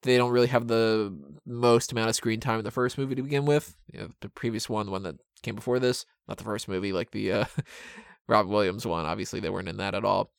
they 0.03 0.17
don't 0.17 0.31
really 0.31 0.47
have 0.47 0.67
the 0.67 1.17
most 1.45 1.91
amount 1.91 2.09
of 2.09 2.15
screen 2.15 2.39
time 2.39 2.59
in 2.59 2.65
the 2.65 2.71
first 2.71 2.97
movie 2.97 3.15
to 3.15 3.23
begin 3.23 3.45
with. 3.45 3.75
You 3.91 3.99
know, 3.99 4.09
the 4.21 4.29
previous 4.29 4.69
one, 4.69 4.85
the 4.85 4.91
one 4.93 5.03
that 5.03 5.15
came 5.43 5.55
before 5.55 5.79
this, 5.79 6.05
not 6.27 6.37
the 6.37 6.45
first 6.45 6.67
movie, 6.67 6.93
like 6.93 7.11
the 7.11 7.31
uh, 7.31 7.45
Rob 8.27 8.47
Williams 8.47 8.85
one. 8.85 9.05
Obviously, 9.05 9.39
they 9.39 9.49
weren't 9.49 9.67
in 9.67 9.77
that 9.77 9.95
at 9.95 10.05
all. 10.05 10.31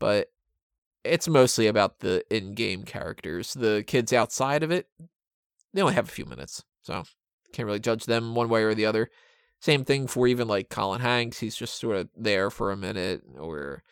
But 0.00 0.28
it's 1.04 1.28
mostly 1.28 1.68
about 1.68 2.00
the 2.00 2.24
in-game 2.34 2.82
characters. 2.82 3.54
The 3.54 3.84
kids 3.86 4.12
outside 4.12 4.62
of 4.64 4.72
it, 4.72 4.88
they 5.72 5.82
only 5.82 5.94
have 5.94 6.08
a 6.08 6.12
few 6.12 6.24
minutes, 6.24 6.64
so 6.82 7.04
can't 7.52 7.66
really 7.66 7.80
judge 7.80 8.06
them 8.06 8.34
one 8.34 8.48
way 8.48 8.64
or 8.64 8.74
the 8.74 8.86
other. 8.86 9.08
Same 9.62 9.84
thing 9.84 10.08
for 10.08 10.26
even 10.26 10.48
like 10.48 10.70
Colin 10.70 11.00
Hanks. 11.00 11.38
He's 11.38 11.54
just 11.54 11.78
sort 11.78 11.96
of 11.96 12.08
there 12.16 12.50
for 12.50 12.72
a 12.72 12.76
minute, 12.76 13.22
or 13.38 13.84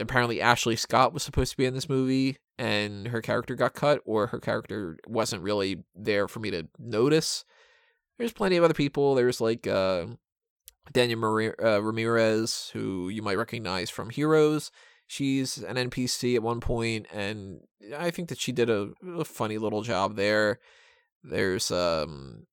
apparently 0.00 0.40
Ashley 0.40 0.74
Scott 0.74 1.14
was 1.14 1.22
supposed 1.22 1.52
to 1.52 1.56
be 1.56 1.66
in 1.66 1.74
this 1.74 1.88
movie 1.88 2.38
and 2.58 3.06
her 3.08 3.20
character 3.20 3.54
got 3.54 3.74
cut 3.74 4.00
or 4.04 4.26
her 4.28 4.40
character 4.40 4.98
wasn't 5.06 5.42
really 5.42 5.84
there 5.94 6.26
for 6.26 6.40
me 6.40 6.50
to 6.50 6.66
notice. 6.80 7.44
There's 8.18 8.32
plenty 8.32 8.56
of 8.56 8.64
other 8.64 8.74
people. 8.74 9.14
There's 9.14 9.40
like 9.40 9.68
uh, 9.68 10.06
Dania 10.92 11.16
Mar- 11.16 11.54
uh, 11.64 11.78
Ramirez, 11.78 12.70
who 12.72 13.08
you 13.10 13.22
might 13.22 13.38
recognize 13.38 13.88
from 13.88 14.10
Heroes. 14.10 14.72
She's 15.06 15.58
an 15.58 15.76
NPC 15.76 16.34
at 16.34 16.42
one 16.42 16.60
point, 16.60 17.06
and 17.12 17.60
I 17.96 18.10
think 18.10 18.30
that 18.30 18.40
she 18.40 18.50
did 18.50 18.68
a, 18.68 18.90
a 19.16 19.24
funny 19.24 19.58
little 19.58 19.82
job 19.82 20.16
there. 20.16 20.58
There's 21.22 21.70
um, 21.70 22.46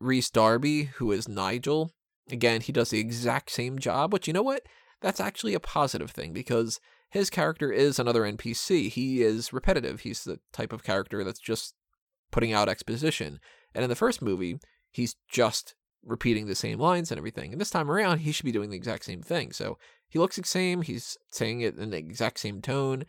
Rhys 0.00 0.30
Darby, 0.30 0.84
who 0.84 1.12
is 1.12 1.28
Nigel. 1.28 1.92
Again, 2.30 2.60
he 2.60 2.72
does 2.72 2.90
the 2.90 3.00
exact 3.00 3.50
same 3.50 3.78
job, 3.78 4.10
but 4.10 4.26
you 4.26 4.32
know 4.32 4.42
what? 4.42 4.62
that's 5.00 5.20
actually 5.20 5.54
a 5.54 5.60
positive 5.60 6.10
thing 6.10 6.32
because 6.32 6.80
his 7.10 7.30
character 7.30 7.70
is 7.70 7.98
another 7.98 8.22
NPC. 8.22 8.90
He 8.90 9.22
is 9.22 9.52
repetitive. 9.52 10.00
He's 10.00 10.24
the 10.24 10.40
type 10.52 10.72
of 10.72 10.82
character 10.82 11.22
that's 11.22 11.40
just 11.40 11.74
putting 12.30 12.52
out 12.52 12.68
exposition. 12.68 13.38
And 13.74 13.84
in 13.84 13.90
the 13.90 13.96
first 13.96 14.22
movie, 14.22 14.58
he's 14.90 15.16
just 15.30 15.74
repeating 16.04 16.46
the 16.46 16.54
same 16.54 16.78
lines 16.78 17.10
and 17.10 17.18
everything. 17.18 17.52
And 17.52 17.60
this 17.60 17.70
time 17.70 17.90
around, 17.90 18.18
he 18.18 18.32
should 18.32 18.44
be 18.44 18.52
doing 18.52 18.70
the 18.70 18.76
exact 18.76 19.04
same 19.04 19.22
thing. 19.22 19.52
So 19.52 19.78
he 20.08 20.18
looks 20.18 20.36
the 20.36 20.44
same. 20.44 20.82
He's 20.82 21.16
saying 21.30 21.60
it 21.60 21.76
in 21.76 21.90
the 21.90 21.98
exact 21.98 22.40
same 22.40 22.60
tone. 22.60 23.04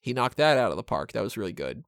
He 0.00 0.12
knocked 0.12 0.36
that 0.38 0.58
out 0.58 0.70
of 0.70 0.76
the 0.76 0.82
park. 0.82 1.12
That 1.12 1.22
was 1.22 1.36
really 1.36 1.52
good. 1.52 1.82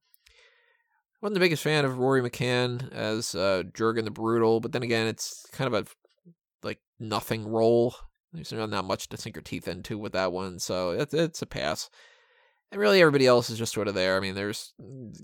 Wasn't 1.21 1.35
the 1.35 1.41
biggest 1.41 1.63
fan 1.63 1.85
of 1.85 1.99
Rory 1.99 2.23
McCann 2.23 2.91
as 2.93 3.35
uh, 3.35 3.65
Jurgen 3.75 4.07
the 4.07 4.11
Brutal, 4.11 4.61
but 4.61 4.73
then 4.73 4.83
again, 4.83 5.07
it's 5.07 5.47
kind 5.53 5.73
of 5.73 5.87
a 5.87 6.67
like 6.67 6.79
nothing 6.99 7.47
role. 7.47 7.95
There's 8.33 8.53
not 8.53 8.85
much 8.85 9.09
to 9.09 9.17
sink 9.17 9.37
your 9.37 9.43
teeth 9.43 9.69
into 9.69 9.99
with 9.99 10.13
that 10.13 10.33
one, 10.33 10.59
so 10.59 10.91
it's 10.91 11.13
it's 11.13 11.43
a 11.43 11.47
pass. 11.47 11.91
And 12.73 12.81
really, 12.81 13.01
everybody 13.01 13.27
else 13.27 13.51
is 13.51 13.59
just 13.59 13.75
sort 13.75 13.89
of 13.89 13.95
there. 13.95 14.17
I 14.17 14.21
mean, 14.21 14.35
there's 14.35 14.73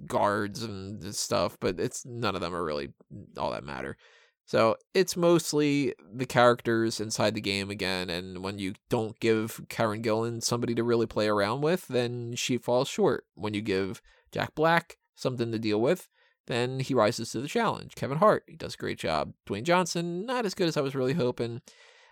guards 0.07 0.63
and 0.63 1.15
stuff, 1.15 1.57
but 1.61 1.79
it's 1.79 2.05
none 2.05 2.35
of 2.35 2.41
them 2.41 2.55
are 2.55 2.65
really 2.65 2.93
all 3.39 3.53
that 3.53 3.65
matter. 3.65 3.97
So 4.45 4.77
it's 4.95 5.17
mostly 5.17 5.95
the 6.13 6.27
characters 6.27 7.01
inside 7.01 7.35
the 7.35 7.41
game 7.41 7.71
again, 7.71 8.11
and 8.11 8.45
when 8.45 8.59
you 8.59 8.75
don't 8.91 9.19
give 9.19 9.61
Karen 9.69 10.03
Gillan 10.03 10.43
somebody 10.43 10.75
to 10.75 10.85
really 10.85 11.07
play 11.07 11.27
around 11.27 11.63
with, 11.63 11.89
then 11.89 12.35
she 12.37 12.59
falls 12.59 12.89
short. 12.89 13.25
When 13.35 13.55
you 13.55 13.63
give 13.63 14.03
Jack 14.31 14.55
Black 14.55 14.99
something 15.17 15.51
to 15.51 15.59
deal 15.59 15.81
with, 15.81 16.09
then 16.47 16.79
he 16.79 16.95
rises 16.95 17.31
to 17.31 17.41
the 17.41 17.49
challenge. 17.49 17.95
Kevin 17.97 18.19
Hart, 18.19 18.45
he 18.47 18.57
does 18.57 18.75
a 18.75 18.79
great 18.79 18.99
job. 18.99 19.33
Dwayne 19.49 19.65
Johnson, 19.65 20.25
not 20.25 20.47
as 20.47 20.55
good 20.55 20.69
as 20.69 20.77
I 20.77 20.81
was 20.81 20.95
really 20.95 21.15
hoping, 21.15 21.61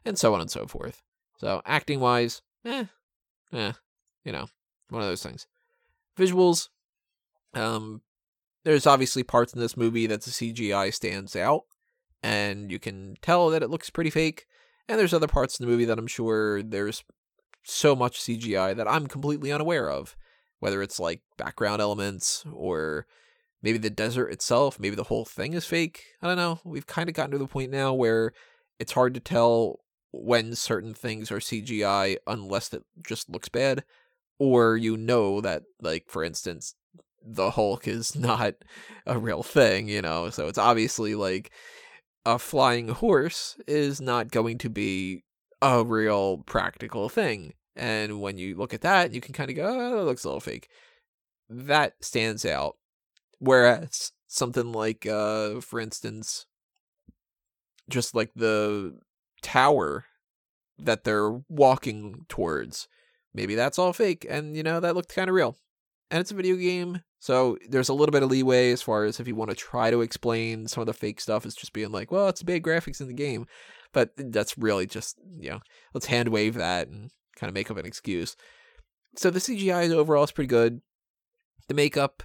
and 0.04 0.18
so 0.18 0.34
on 0.34 0.40
and 0.40 0.50
so 0.50 0.66
forth. 0.66 1.02
So 1.38 1.62
acting 1.64 2.00
wise, 2.00 2.42
eh, 2.64 2.86
eh, 3.52 3.72
you 4.24 4.32
know, 4.32 4.46
one 4.88 5.02
of 5.02 5.08
those 5.08 5.22
things. 5.22 5.46
Visuals, 6.18 6.68
um, 7.54 8.02
there's 8.64 8.86
obviously 8.86 9.22
parts 9.22 9.52
in 9.52 9.60
this 9.60 9.76
movie 9.76 10.06
that 10.06 10.22
the 10.22 10.30
CGI 10.30 10.92
stands 10.92 11.36
out, 11.36 11.62
and 12.22 12.70
you 12.70 12.78
can 12.78 13.14
tell 13.22 13.50
that 13.50 13.62
it 13.62 13.70
looks 13.70 13.90
pretty 13.90 14.10
fake. 14.10 14.46
And 14.88 14.98
there's 14.98 15.14
other 15.14 15.28
parts 15.28 15.58
in 15.58 15.64
the 15.64 15.70
movie 15.70 15.86
that 15.86 15.98
I'm 15.98 16.06
sure 16.06 16.62
there's 16.62 17.04
so 17.62 17.96
much 17.96 18.20
CGI 18.20 18.76
that 18.76 18.88
I'm 18.88 19.06
completely 19.06 19.50
unaware 19.50 19.90
of, 19.90 20.14
whether 20.64 20.80
it's 20.80 20.98
like 20.98 21.20
background 21.36 21.82
elements 21.82 22.42
or 22.50 23.06
maybe 23.62 23.76
the 23.76 23.90
desert 23.90 24.28
itself, 24.28 24.80
maybe 24.80 24.96
the 24.96 25.02
whole 25.04 25.26
thing 25.26 25.52
is 25.52 25.66
fake. 25.66 26.04
I 26.22 26.26
don't 26.26 26.38
know. 26.38 26.58
We've 26.64 26.86
kind 26.86 27.06
of 27.06 27.14
gotten 27.14 27.32
to 27.32 27.38
the 27.38 27.46
point 27.46 27.70
now 27.70 27.92
where 27.92 28.32
it's 28.78 28.92
hard 28.92 29.12
to 29.12 29.20
tell 29.20 29.80
when 30.10 30.54
certain 30.54 30.94
things 30.94 31.30
are 31.30 31.38
CGI 31.38 32.16
unless 32.26 32.72
it 32.72 32.82
just 33.06 33.28
looks 33.28 33.50
bad, 33.50 33.84
or 34.38 34.78
you 34.78 34.96
know 34.96 35.42
that, 35.42 35.64
like, 35.82 36.04
for 36.08 36.24
instance, 36.24 36.74
the 37.22 37.50
Hulk 37.50 37.86
is 37.86 38.16
not 38.16 38.54
a 39.04 39.18
real 39.18 39.42
thing, 39.42 39.90
you 39.90 40.00
know? 40.00 40.30
So 40.30 40.48
it's 40.48 40.56
obviously 40.56 41.14
like 41.14 41.50
a 42.24 42.38
flying 42.38 42.88
horse 42.88 43.58
is 43.66 44.00
not 44.00 44.30
going 44.30 44.56
to 44.58 44.70
be 44.70 45.24
a 45.60 45.84
real 45.84 46.38
practical 46.38 47.10
thing. 47.10 47.52
And 47.76 48.20
when 48.20 48.38
you 48.38 48.56
look 48.56 48.72
at 48.72 48.82
that, 48.82 49.12
you 49.12 49.20
can 49.20 49.34
kind 49.34 49.50
of 49.50 49.56
go, 49.56 49.66
oh, 49.66 49.96
that 49.98 50.04
looks 50.04 50.24
a 50.24 50.28
little 50.28 50.40
fake. 50.40 50.68
That 51.48 51.94
stands 52.00 52.44
out. 52.44 52.76
Whereas 53.38 54.12
something 54.26 54.72
like, 54.72 55.06
uh, 55.06 55.60
for 55.60 55.80
instance, 55.80 56.46
just 57.88 58.14
like 58.14 58.30
the 58.34 58.98
tower 59.42 60.04
that 60.78 61.04
they're 61.04 61.30
walking 61.48 62.26
towards, 62.28 62.88
maybe 63.34 63.54
that's 63.54 63.78
all 63.78 63.92
fake. 63.92 64.26
And, 64.28 64.56
you 64.56 64.62
know, 64.62 64.80
that 64.80 64.94
looked 64.94 65.14
kind 65.14 65.28
of 65.28 65.34
real. 65.34 65.56
And 66.10 66.20
it's 66.20 66.30
a 66.30 66.34
video 66.34 66.56
game. 66.56 67.02
So 67.18 67.58
there's 67.68 67.88
a 67.88 67.94
little 67.94 68.12
bit 68.12 68.22
of 68.22 68.30
leeway 68.30 68.70
as 68.70 68.82
far 68.82 69.04
as 69.04 69.18
if 69.18 69.26
you 69.26 69.34
want 69.34 69.50
to 69.50 69.56
try 69.56 69.90
to 69.90 70.02
explain 70.02 70.68
some 70.68 70.82
of 70.82 70.86
the 70.86 70.92
fake 70.92 71.20
stuff, 71.20 71.44
it's 71.46 71.54
just 71.54 71.72
being 71.72 71.90
like, 71.90 72.12
well, 72.12 72.28
it's 72.28 72.42
bad 72.42 72.62
graphics 72.62 73.00
in 73.00 73.08
the 73.08 73.14
game. 73.14 73.46
But 73.92 74.10
that's 74.16 74.58
really 74.58 74.86
just, 74.86 75.18
you 75.38 75.50
know, 75.50 75.60
let's 75.92 76.06
hand 76.06 76.28
wave 76.28 76.54
that 76.54 76.88
and 76.88 77.10
kind 77.36 77.48
of 77.48 77.54
make 77.54 77.70
up 77.70 77.76
an 77.76 77.86
excuse. 77.86 78.36
So 79.16 79.30
the 79.30 79.38
CGI 79.38 79.84
is 79.84 79.92
overall 79.92 80.24
is 80.24 80.32
pretty 80.32 80.48
good. 80.48 80.80
The 81.68 81.74
makeup, 81.74 82.22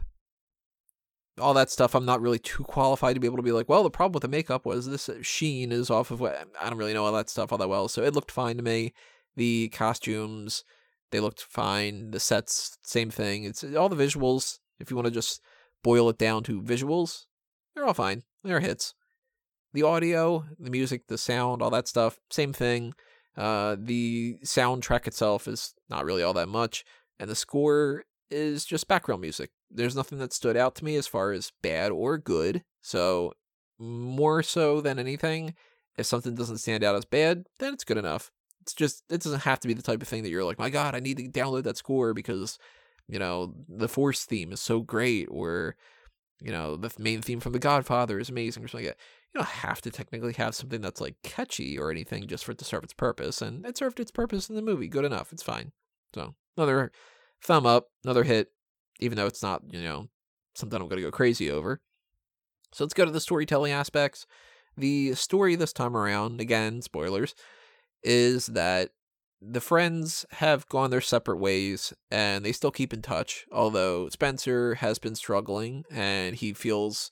all 1.39 1.53
that 1.53 1.69
stuff, 1.69 1.95
I'm 1.95 2.05
not 2.05 2.21
really 2.21 2.39
too 2.39 2.63
qualified 2.63 3.15
to 3.15 3.19
be 3.19 3.27
able 3.27 3.37
to 3.37 3.43
be 3.43 3.51
like, 3.51 3.69
well, 3.69 3.83
the 3.83 3.89
problem 3.89 4.13
with 4.13 4.23
the 4.23 4.27
makeup 4.27 4.65
was 4.65 4.85
this 4.85 5.09
sheen 5.21 5.71
is 5.71 5.89
off 5.89 6.11
of 6.11 6.19
what 6.19 6.47
I 6.59 6.69
don't 6.69 6.79
really 6.79 6.93
know 6.93 7.05
all 7.05 7.13
that 7.13 7.29
stuff 7.29 7.51
all 7.51 7.57
that 7.57 7.69
well. 7.69 7.87
So 7.87 8.03
it 8.03 8.13
looked 8.13 8.31
fine 8.31 8.57
to 8.57 8.63
me. 8.63 8.93
The 9.35 9.69
costumes, 9.69 10.63
they 11.11 11.19
looked 11.19 11.43
fine. 11.43 12.11
The 12.11 12.19
sets, 12.19 12.77
same 12.83 13.09
thing. 13.09 13.43
It's 13.45 13.63
all 13.63 13.89
the 13.89 13.95
visuals. 13.95 14.59
If 14.79 14.89
you 14.89 14.97
want 14.97 15.07
to 15.07 15.13
just 15.13 15.41
boil 15.83 16.09
it 16.09 16.17
down 16.17 16.43
to 16.43 16.61
visuals, 16.61 17.25
they're 17.73 17.85
all 17.85 17.93
fine. 17.93 18.23
They're 18.43 18.59
hits. 18.59 18.93
The 19.73 19.83
audio, 19.83 20.45
the 20.57 20.71
music, 20.71 21.07
the 21.07 21.17
sound, 21.17 21.61
all 21.61 21.69
that 21.69 21.87
stuff, 21.87 22.19
same 22.31 22.53
thing. 22.53 22.93
Uh, 23.39 23.77
the 23.79 24.37
soundtrack 24.43 25.07
itself 25.07 25.47
is 25.47 25.73
not 25.89 26.03
really 26.03 26.21
all 26.21 26.33
that 26.33 26.49
much, 26.49 26.83
and 27.17 27.29
the 27.29 27.35
score 27.35 28.03
is 28.29 28.65
just 28.65 28.89
background 28.89 29.21
music. 29.21 29.51
There's 29.71 29.95
nothing 29.95 30.19
that 30.19 30.33
stood 30.33 30.57
out 30.57 30.75
to 30.75 30.85
me 30.85 30.97
as 30.97 31.07
far 31.07 31.31
as 31.31 31.53
bad 31.61 31.91
or 31.91 32.17
good. 32.17 32.65
So, 32.81 33.31
more 33.77 34.43
so 34.43 34.81
than 34.81 34.99
anything, 34.99 35.55
if 35.97 36.05
something 36.05 36.35
doesn't 36.35 36.57
stand 36.57 36.83
out 36.83 36.97
as 36.97 37.05
bad, 37.05 37.45
then 37.59 37.73
it's 37.73 37.85
good 37.85 37.97
enough. 37.97 38.29
It's 38.61 38.73
just, 38.73 39.03
it 39.09 39.21
doesn't 39.21 39.43
have 39.43 39.61
to 39.61 39.69
be 39.69 39.73
the 39.73 39.81
type 39.81 40.01
of 40.01 40.07
thing 40.09 40.23
that 40.23 40.29
you're 40.29 40.43
like, 40.43 40.59
my 40.59 40.69
God, 40.69 40.93
I 40.93 40.99
need 40.99 41.15
to 41.17 41.29
download 41.29 41.63
that 41.63 41.77
score 41.77 42.13
because, 42.13 42.59
you 43.07 43.19
know, 43.19 43.53
the 43.69 43.87
Force 43.87 44.25
theme 44.25 44.51
is 44.51 44.59
so 44.59 44.81
great, 44.81 45.29
or, 45.31 45.77
you 46.41 46.51
know, 46.51 46.75
the 46.75 46.91
main 46.99 47.21
theme 47.21 47.39
from 47.39 47.53
The 47.53 47.59
Godfather 47.59 48.19
is 48.19 48.29
amazing, 48.29 48.65
or 48.65 48.67
something 48.67 48.87
like 48.87 48.97
that 48.97 49.03
you 49.33 49.39
don't 49.39 49.47
have 49.47 49.81
to 49.81 49.91
technically 49.91 50.33
have 50.33 50.55
something 50.55 50.81
that's 50.81 51.01
like 51.01 51.15
catchy 51.23 51.77
or 51.77 51.91
anything 51.91 52.27
just 52.27 52.43
for 52.43 52.51
it 52.51 52.57
to 52.57 52.65
serve 52.65 52.83
its 52.83 52.93
purpose. 52.93 53.41
And 53.41 53.65
it 53.65 53.77
served 53.77 53.99
its 53.99 54.11
purpose 54.11 54.49
in 54.49 54.55
the 54.55 54.61
movie. 54.61 54.87
Good 54.87 55.05
enough. 55.05 55.31
It's 55.31 55.43
fine. 55.43 55.71
So 56.13 56.35
another 56.57 56.91
thumb 57.43 57.65
up, 57.65 57.87
another 58.03 58.23
hit, 58.23 58.49
even 58.99 59.17
though 59.17 59.27
it's 59.27 59.43
not, 59.43 59.61
you 59.71 59.83
know, 59.83 60.07
something 60.55 60.81
I'm 60.81 60.87
going 60.87 61.01
to 61.01 61.07
go 61.07 61.11
crazy 61.11 61.51
over. 61.51 61.81
So 62.73 62.83
let's 62.83 62.93
go 62.93 63.05
to 63.05 63.11
the 63.11 63.19
storytelling 63.19 63.71
aspects. 63.71 64.25
The 64.77 65.13
story 65.13 65.55
this 65.55 65.73
time 65.73 65.95
around, 65.95 66.41
again, 66.41 66.81
spoilers, 66.81 67.35
is 68.03 68.47
that 68.47 68.91
the 69.41 69.61
friends 69.61 70.25
have 70.31 70.67
gone 70.67 70.89
their 70.89 71.01
separate 71.01 71.37
ways 71.37 71.93
and 72.11 72.43
they 72.43 72.51
still 72.51 72.71
keep 72.71 72.93
in 72.93 73.01
touch, 73.01 73.45
although 73.51 74.09
Spencer 74.09 74.75
has 74.75 74.99
been 74.99 75.15
struggling 75.15 75.85
and 75.91 76.35
he 76.35 76.53
feels 76.53 77.09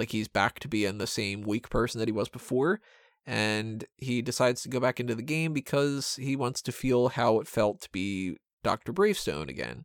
like 0.00 0.12
he's 0.12 0.28
back 0.28 0.58
to 0.58 0.66
being 0.66 0.96
the 0.96 1.06
same 1.06 1.42
weak 1.42 1.68
person 1.68 1.98
that 1.98 2.08
he 2.08 2.12
was 2.12 2.30
before. 2.30 2.80
And 3.26 3.84
he 3.98 4.22
decides 4.22 4.62
to 4.62 4.70
go 4.70 4.80
back 4.80 4.98
into 4.98 5.14
the 5.14 5.22
game 5.22 5.52
because 5.52 6.16
he 6.16 6.36
wants 6.36 6.62
to 6.62 6.72
feel 6.72 7.10
how 7.10 7.38
it 7.38 7.46
felt 7.46 7.82
to 7.82 7.90
be 7.92 8.38
Dr. 8.64 8.92
Bravestone 8.92 9.50
again. 9.50 9.84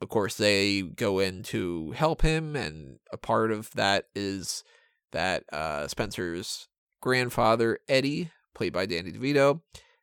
Of 0.00 0.08
course, 0.08 0.36
they 0.36 0.80
go 0.80 1.18
in 1.18 1.42
to 1.44 1.92
help 1.92 2.22
him, 2.22 2.56
and 2.56 2.98
a 3.12 3.16
part 3.18 3.52
of 3.52 3.70
that 3.72 4.06
is 4.14 4.64
that 5.12 5.44
uh, 5.52 5.86
Spencer's 5.86 6.68
grandfather, 7.00 7.78
Eddie, 7.88 8.30
played 8.54 8.72
by 8.72 8.86
Danny 8.86 9.12
DeVito, 9.12 9.60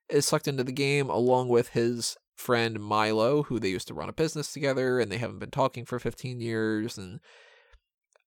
is 0.10 0.28
sucked 0.28 0.48
into 0.48 0.64
the 0.64 0.72
game 0.72 1.10
along 1.10 1.50
with 1.50 1.70
his 1.70 2.18
friend 2.36 2.80
Milo, 2.80 3.44
who 3.44 3.60
they 3.60 3.70
used 3.70 3.88
to 3.88 3.94
run 3.94 4.10
a 4.10 4.14
business 4.14 4.54
together, 4.54 5.00
and 5.00 5.12
they 5.12 5.18
haven't 5.18 5.40
been 5.40 5.52
talking 5.52 5.86
for 5.86 6.00
15 6.00 6.40
years, 6.40 6.98
and 6.98 7.20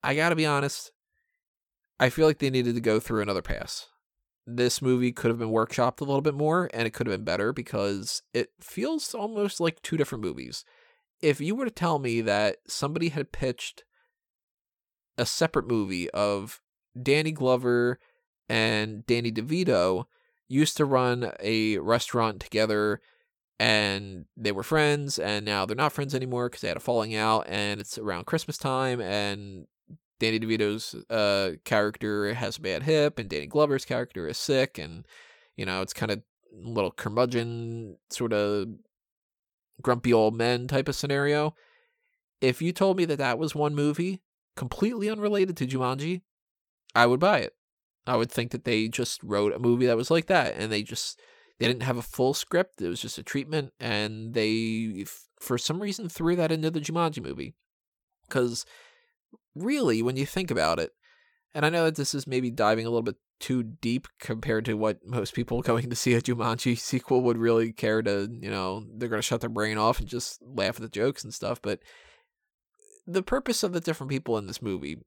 I 0.04 0.14
gotta 0.14 0.36
be 0.36 0.44
honest, 0.44 0.92
I 1.98 2.10
feel 2.10 2.26
like 2.26 2.38
they 2.38 2.50
needed 2.50 2.74
to 2.74 2.80
go 2.80 3.00
through 3.00 3.22
another 3.22 3.42
pass. 3.42 3.86
This 4.46 4.82
movie 4.82 5.12
could 5.12 5.30
have 5.30 5.38
been 5.38 5.48
workshopped 5.48 6.00
a 6.00 6.04
little 6.04 6.20
bit 6.20 6.34
more 6.34 6.68
and 6.74 6.86
it 6.86 6.92
could 6.92 7.06
have 7.06 7.16
been 7.16 7.24
better 7.24 7.54
because 7.54 8.22
it 8.34 8.50
feels 8.60 9.14
almost 9.14 9.60
like 9.60 9.80
two 9.80 9.96
different 9.96 10.22
movies. 10.22 10.66
If 11.22 11.40
you 11.40 11.54
were 11.54 11.64
to 11.64 11.70
tell 11.70 11.98
me 11.98 12.20
that 12.20 12.58
somebody 12.68 13.08
had 13.08 13.32
pitched 13.32 13.84
a 15.16 15.24
separate 15.24 15.66
movie 15.66 16.10
of 16.10 16.60
Danny 17.00 17.32
Glover 17.32 17.98
and 18.46 19.06
Danny 19.06 19.32
DeVito 19.32 20.04
used 20.48 20.76
to 20.76 20.84
run 20.84 21.32
a 21.40 21.78
restaurant 21.78 22.40
together 22.40 23.00
and 23.58 24.26
they 24.36 24.52
were 24.52 24.62
friends 24.62 25.18
and 25.18 25.46
now 25.46 25.64
they're 25.64 25.76
not 25.76 25.92
friends 25.92 26.14
anymore 26.14 26.48
because 26.48 26.60
they 26.60 26.68
had 26.68 26.76
a 26.76 26.80
falling 26.80 27.14
out 27.14 27.46
and 27.48 27.80
it's 27.80 27.96
around 27.96 28.26
christmas 28.26 28.58
time 28.58 29.00
and 29.00 29.66
Danny 30.24 30.40
DeVito's 30.40 30.94
uh, 31.10 31.56
character 31.64 32.32
has 32.32 32.56
a 32.56 32.60
bad 32.62 32.84
hip, 32.84 33.18
and 33.18 33.28
Danny 33.28 33.46
Glover's 33.46 33.84
character 33.84 34.26
is 34.26 34.38
sick, 34.38 34.78
and 34.78 35.06
you 35.54 35.66
know 35.66 35.82
it's 35.82 35.92
kind 35.92 36.10
of 36.10 36.22
little 36.50 36.90
curmudgeon 36.90 37.98
sort 38.08 38.32
of 38.32 38.68
grumpy 39.82 40.14
old 40.14 40.34
men 40.34 40.66
type 40.66 40.88
of 40.88 40.96
scenario. 40.96 41.54
If 42.40 42.62
you 42.62 42.72
told 42.72 42.96
me 42.96 43.04
that 43.04 43.18
that 43.18 43.38
was 43.38 43.54
one 43.54 43.74
movie 43.74 44.22
completely 44.56 45.10
unrelated 45.10 45.58
to 45.58 45.66
Jumanji, 45.66 46.22
I 46.94 47.04
would 47.04 47.20
buy 47.20 47.40
it. 47.40 47.54
I 48.06 48.16
would 48.16 48.30
think 48.30 48.50
that 48.52 48.64
they 48.64 48.88
just 48.88 49.22
wrote 49.22 49.52
a 49.52 49.58
movie 49.58 49.86
that 49.86 49.96
was 49.96 50.10
like 50.10 50.26
that, 50.28 50.54
and 50.56 50.72
they 50.72 50.82
just 50.82 51.20
they 51.58 51.66
didn't 51.66 51.82
have 51.82 51.98
a 51.98 52.02
full 52.02 52.32
script. 52.32 52.80
It 52.80 52.88
was 52.88 53.00
just 53.00 53.18
a 53.18 53.22
treatment, 53.22 53.74
and 53.78 54.32
they 54.32 55.04
for 55.38 55.58
some 55.58 55.82
reason 55.82 56.08
threw 56.08 56.34
that 56.36 56.50
into 56.50 56.70
the 56.70 56.80
Jumanji 56.80 57.22
movie 57.22 57.56
because 58.26 58.64
really, 59.54 60.02
when 60.02 60.16
you 60.16 60.26
think 60.26 60.50
about 60.50 60.78
it, 60.78 60.92
and 61.54 61.64
I 61.64 61.70
know 61.70 61.84
that 61.84 61.96
this 61.96 62.14
is 62.14 62.26
maybe 62.26 62.50
diving 62.50 62.86
a 62.86 62.90
little 62.90 63.02
bit 63.02 63.16
too 63.40 63.62
deep 63.62 64.08
compared 64.18 64.64
to 64.64 64.74
what 64.74 65.04
most 65.04 65.34
people 65.34 65.62
going 65.62 65.90
to 65.90 65.96
see 65.96 66.14
a 66.14 66.20
Jumanji 66.20 66.78
sequel 66.78 67.22
would 67.22 67.38
really 67.38 67.72
care 67.72 68.02
to, 68.02 68.28
you 68.30 68.50
know, 68.50 68.84
they're 68.96 69.08
going 69.08 69.20
to 69.20 69.26
shut 69.26 69.40
their 69.40 69.50
brain 69.50 69.78
off 69.78 69.98
and 69.98 70.08
just 70.08 70.40
laugh 70.42 70.76
at 70.76 70.82
the 70.82 70.88
jokes 70.88 71.24
and 71.24 71.32
stuff. 71.32 71.60
But 71.62 71.80
the 73.06 73.22
purpose 73.22 73.62
of 73.62 73.72
the 73.72 73.80
different 73.80 74.10
people 74.10 74.38
in 74.38 74.46
this 74.46 74.62
movie, 74.62 74.98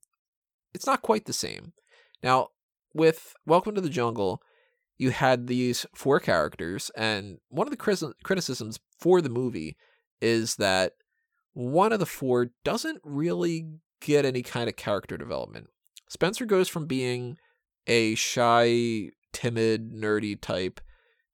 it's 0.74 0.86
not 0.86 1.02
quite 1.02 1.26
the 1.26 1.34
same. 1.34 1.74
Now, 2.24 2.50
with 2.94 3.34
Welcome 3.46 3.76
to 3.76 3.82
the 3.82 3.90
Jungle, 3.90 4.42
you 4.98 5.12
had 5.12 5.48
these 5.48 5.86
four 5.94 6.20
characters, 6.20 6.90
and 6.96 7.38
one 7.50 7.68
of 7.68 7.72
the 7.72 8.14
criticisms 8.24 8.80
for 9.00 9.22
the 9.22 9.30
movie 9.30 9.78
is 10.22 10.56
that 10.56 10.94
one 11.54 11.92
of 11.92 12.00
the 12.00 12.06
four 12.06 12.48
doesn't 12.64 13.00
really 13.04 13.68
get 14.02 14.26
any 14.26 14.42
kind 14.42 14.70
of 14.70 14.76
character 14.76 15.18
development. 15.18 15.68
Spencer 16.10 16.46
goes 16.46 16.70
from 16.70 16.86
being 16.86 17.38
a 17.86 18.16
shy, 18.16 19.12
timid, 19.34 19.92
nerdy 19.92 20.40
type 20.40 20.80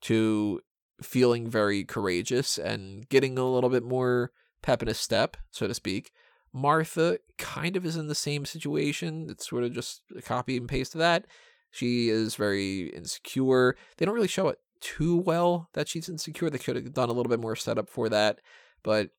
to 0.01 0.62
feeling 1.01 1.50
very 1.50 1.84
courageous 1.84 2.58
and 2.58 3.08
getting 3.10 3.38
a 3.38 3.46
little 3.46 3.70
bit 3.70 3.84
more 3.84 4.32
pep 4.62 4.82
in 4.82 4.88
his 4.88 5.00
step, 5.00 5.38
so 5.51 5.67
to 5.67 5.74
speak, 5.74 6.12
Martha 6.53 7.17
kind 7.38 7.75
of 7.75 7.86
is 7.86 7.96
in 7.96 8.08
the 8.08 8.15
same 8.15 8.46
situation. 8.46 9.27
It's 9.29 9.50
sort 9.50 9.63
of 9.63 9.74
just 9.74 10.03
a 10.15 10.22
copy 10.22 10.55
and 10.58 10.70
paste 10.70 10.96
of 10.96 11.00
that. 11.00 11.25
She 11.72 12.10
is 12.10 12.36
very 12.36 12.89
insecure. 12.89 13.75
They 13.98 14.05
don't 14.05 14.13
really 14.13 14.27
show 14.27 14.50
it 14.50 14.60
too 14.79 15.17
well 15.17 15.70
that 15.74 15.88
she's 15.88 16.10
insecure. 16.10 16.50
They 16.50 16.60
could 16.60 16.75
have 16.75 16.93
done 16.93 17.10
a 17.10 17.13
little 17.13 17.29
bit 17.29 17.39
more 17.39 17.55
setup 17.55 17.89
for 17.89 18.10
that, 18.10 18.39
but 18.84 19.10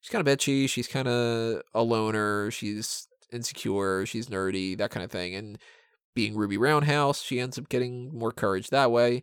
she's 0.00 0.10
kind 0.10 0.26
of 0.26 0.38
bitchy. 0.38 0.68
She's 0.68 0.88
kind 0.88 1.08
of 1.08 1.62
a 1.74 1.82
loner. 1.82 2.50
She's 2.50 3.08
insecure. 3.32 4.06
She's 4.06 4.26
nerdy, 4.26 4.76
that 4.78 4.90
kind 4.90 5.04
of 5.04 5.10
thing. 5.10 5.34
And 5.34 5.58
being 6.14 6.36
Ruby 6.36 6.56
Roundhouse, 6.56 7.22
she 7.22 7.40
ends 7.40 7.58
up 7.58 7.68
getting 7.68 8.16
more 8.16 8.32
courage 8.32 8.70
that 8.70 8.90
way. 8.90 9.22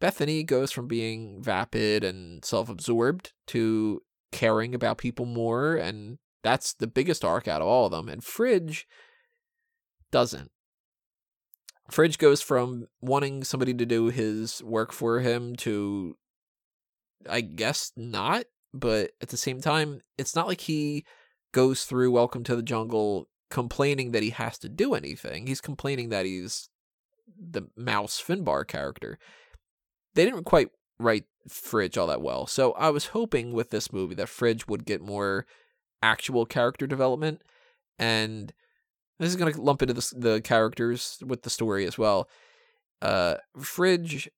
Bethany 0.00 0.42
goes 0.42 0.72
from 0.72 0.88
being 0.88 1.42
vapid 1.42 2.02
and 2.02 2.44
self 2.44 2.68
absorbed 2.68 3.32
to 3.48 4.02
caring 4.32 4.74
about 4.74 4.98
people 4.98 5.26
more, 5.26 5.76
and 5.76 6.18
that's 6.42 6.74
the 6.74 6.88
biggest 6.88 7.24
arc 7.24 7.46
out 7.46 7.62
of 7.62 7.68
all 7.68 7.86
of 7.86 7.92
them. 7.92 8.08
And 8.08 8.24
Fridge 8.24 8.86
doesn't. 10.10 10.50
Fridge 11.90 12.18
goes 12.18 12.42
from 12.42 12.86
wanting 13.00 13.44
somebody 13.44 13.74
to 13.74 13.86
do 13.86 14.06
his 14.06 14.62
work 14.62 14.92
for 14.92 15.20
him 15.20 15.54
to, 15.56 16.16
I 17.28 17.40
guess, 17.40 17.92
not. 17.96 18.44
But 18.74 19.12
at 19.20 19.28
the 19.28 19.36
same 19.36 19.60
time, 19.60 20.00
it's 20.16 20.34
not 20.34 20.46
like 20.46 20.62
he 20.62 21.04
goes 21.52 21.84
through 21.84 22.10
Welcome 22.10 22.44
to 22.44 22.56
the 22.56 22.62
Jungle 22.62 23.28
complaining 23.50 24.12
that 24.12 24.22
he 24.22 24.30
has 24.30 24.58
to 24.58 24.68
do 24.68 24.94
anything. 24.94 25.46
He's 25.46 25.60
complaining 25.60 26.08
that 26.08 26.24
he's 26.24 26.70
the 27.38 27.68
Mouse 27.76 28.22
Finbar 28.26 28.66
character. 28.66 29.18
They 30.14 30.24
didn't 30.24 30.44
quite 30.44 30.68
write 30.98 31.24
Fridge 31.48 31.98
all 31.98 32.06
that 32.06 32.22
well. 32.22 32.46
So 32.46 32.72
I 32.72 32.90
was 32.90 33.08
hoping 33.08 33.52
with 33.52 33.70
this 33.70 33.92
movie 33.92 34.14
that 34.14 34.28
Fridge 34.28 34.66
would 34.68 34.86
get 34.86 35.02
more 35.02 35.46
actual 36.02 36.46
character 36.46 36.86
development. 36.86 37.42
And 37.98 38.52
this 39.18 39.28
is 39.28 39.36
going 39.36 39.52
to 39.52 39.60
lump 39.60 39.82
into 39.82 39.94
the, 39.94 40.12
the 40.16 40.40
characters 40.40 41.18
with 41.24 41.42
the 41.42 41.50
story 41.50 41.86
as 41.86 41.98
well. 41.98 42.28
Uh, 43.02 43.36
Fridge 43.58 44.30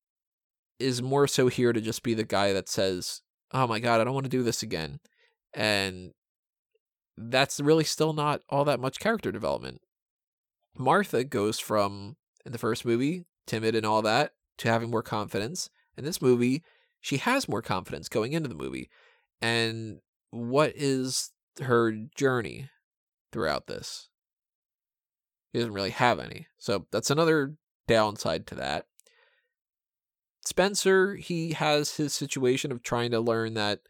is 0.80 1.02
more 1.02 1.26
so 1.26 1.48
here 1.48 1.72
to 1.72 1.80
just 1.80 2.02
be 2.02 2.14
the 2.14 2.24
guy 2.24 2.52
that 2.52 2.68
says, 2.68 3.20
"Oh 3.54 3.66
my 3.66 3.80
god, 3.80 4.00
I 4.00 4.04
don't 4.04 4.14
want 4.14 4.24
to 4.24 4.30
do 4.30 4.42
this 4.42 4.62
again," 4.62 5.00
and 5.54 6.12
that's 7.16 7.60
really 7.60 7.84
still 7.84 8.12
not 8.12 8.42
all 8.50 8.64
that 8.66 8.80
much 8.80 8.98
character 8.98 9.32
development. 9.32 9.80
Martha 10.76 11.24
goes 11.24 11.58
from 11.60 12.16
in 12.44 12.52
the 12.52 12.58
first 12.58 12.84
movie 12.84 13.24
timid 13.46 13.74
and 13.74 13.86
all 13.86 14.02
that 14.02 14.32
to 14.58 14.68
having 14.68 14.90
more 14.90 15.02
confidence. 15.02 15.70
In 15.96 16.04
this 16.04 16.20
movie, 16.20 16.62
she 17.00 17.18
has 17.18 17.48
more 17.48 17.62
confidence 17.62 18.08
going 18.08 18.32
into 18.32 18.48
the 18.48 18.54
movie. 18.54 18.90
And 19.40 20.00
what 20.30 20.72
is 20.74 21.30
her 21.60 21.92
journey 22.16 22.70
throughout 23.30 23.66
this? 23.66 24.08
He 25.52 25.58
doesn't 25.60 25.74
really 25.74 25.90
have 25.90 26.18
any. 26.18 26.48
So 26.58 26.86
that's 26.90 27.10
another 27.10 27.54
downside 27.86 28.46
to 28.48 28.54
that. 28.56 28.86
Spencer, 30.44 31.16
he 31.16 31.52
has 31.52 31.96
his 31.96 32.14
situation 32.14 32.70
of 32.70 32.82
trying 32.82 33.10
to 33.12 33.20
learn 33.20 33.54
that, 33.54 33.80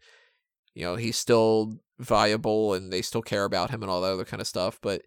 you 0.73 0.83
know, 0.83 0.95
he's 0.95 1.17
still 1.17 1.79
viable 1.99 2.73
and 2.73 2.91
they 2.91 3.01
still 3.01 3.21
care 3.21 3.43
about 3.43 3.71
him 3.71 3.81
and 3.81 3.91
all 3.91 4.01
that 4.01 4.13
other 4.13 4.25
kind 4.25 4.41
of 4.41 4.47
stuff. 4.47 4.79
But 4.81 5.01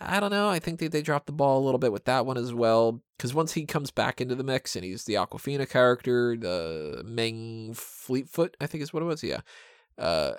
I 0.00 0.20
don't 0.20 0.30
know. 0.30 0.48
I 0.48 0.58
think 0.58 0.78
they, 0.78 0.88
they 0.88 1.02
dropped 1.02 1.26
the 1.26 1.32
ball 1.32 1.62
a 1.62 1.64
little 1.64 1.78
bit 1.78 1.92
with 1.92 2.04
that 2.06 2.26
one 2.26 2.36
as 2.36 2.52
well. 2.52 3.02
Because 3.16 3.34
once 3.34 3.52
he 3.52 3.64
comes 3.64 3.90
back 3.90 4.20
into 4.20 4.34
the 4.34 4.44
mix 4.44 4.76
and 4.76 4.84
he's 4.84 5.04
the 5.04 5.14
Awkwafina 5.14 5.68
character, 5.68 6.36
the 6.36 7.02
Ming 7.04 7.72
Fleetfoot, 7.74 8.56
I 8.60 8.66
think 8.66 8.82
is 8.82 8.92
what 8.92 9.02
it 9.02 9.06
was. 9.06 9.22
Yeah. 9.22 9.40
Uh, 9.98 10.32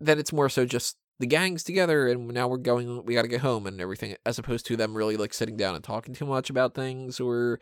then 0.00 0.18
it's 0.18 0.32
more 0.32 0.48
so 0.48 0.64
just 0.64 0.96
the 1.18 1.26
gang's 1.26 1.64
together 1.64 2.08
and 2.08 2.28
now 2.28 2.46
we're 2.46 2.58
going, 2.58 3.04
we 3.04 3.14
got 3.14 3.22
to 3.22 3.28
get 3.28 3.40
home 3.40 3.66
and 3.66 3.80
everything, 3.80 4.14
as 4.24 4.38
opposed 4.38 4.66
to 4.66 4.76
them 4.76 4.96
really 4.96 5.16
like 5.16 5.34
sitting 5.34 5.56
down 5.56 5.74
and 5.74 5.82
talking 5.82 6.14
too 6.14 6.26
much 6.26 6.48
about 6.48 6.74
things 6.74 7.18
or, 7.20 7.58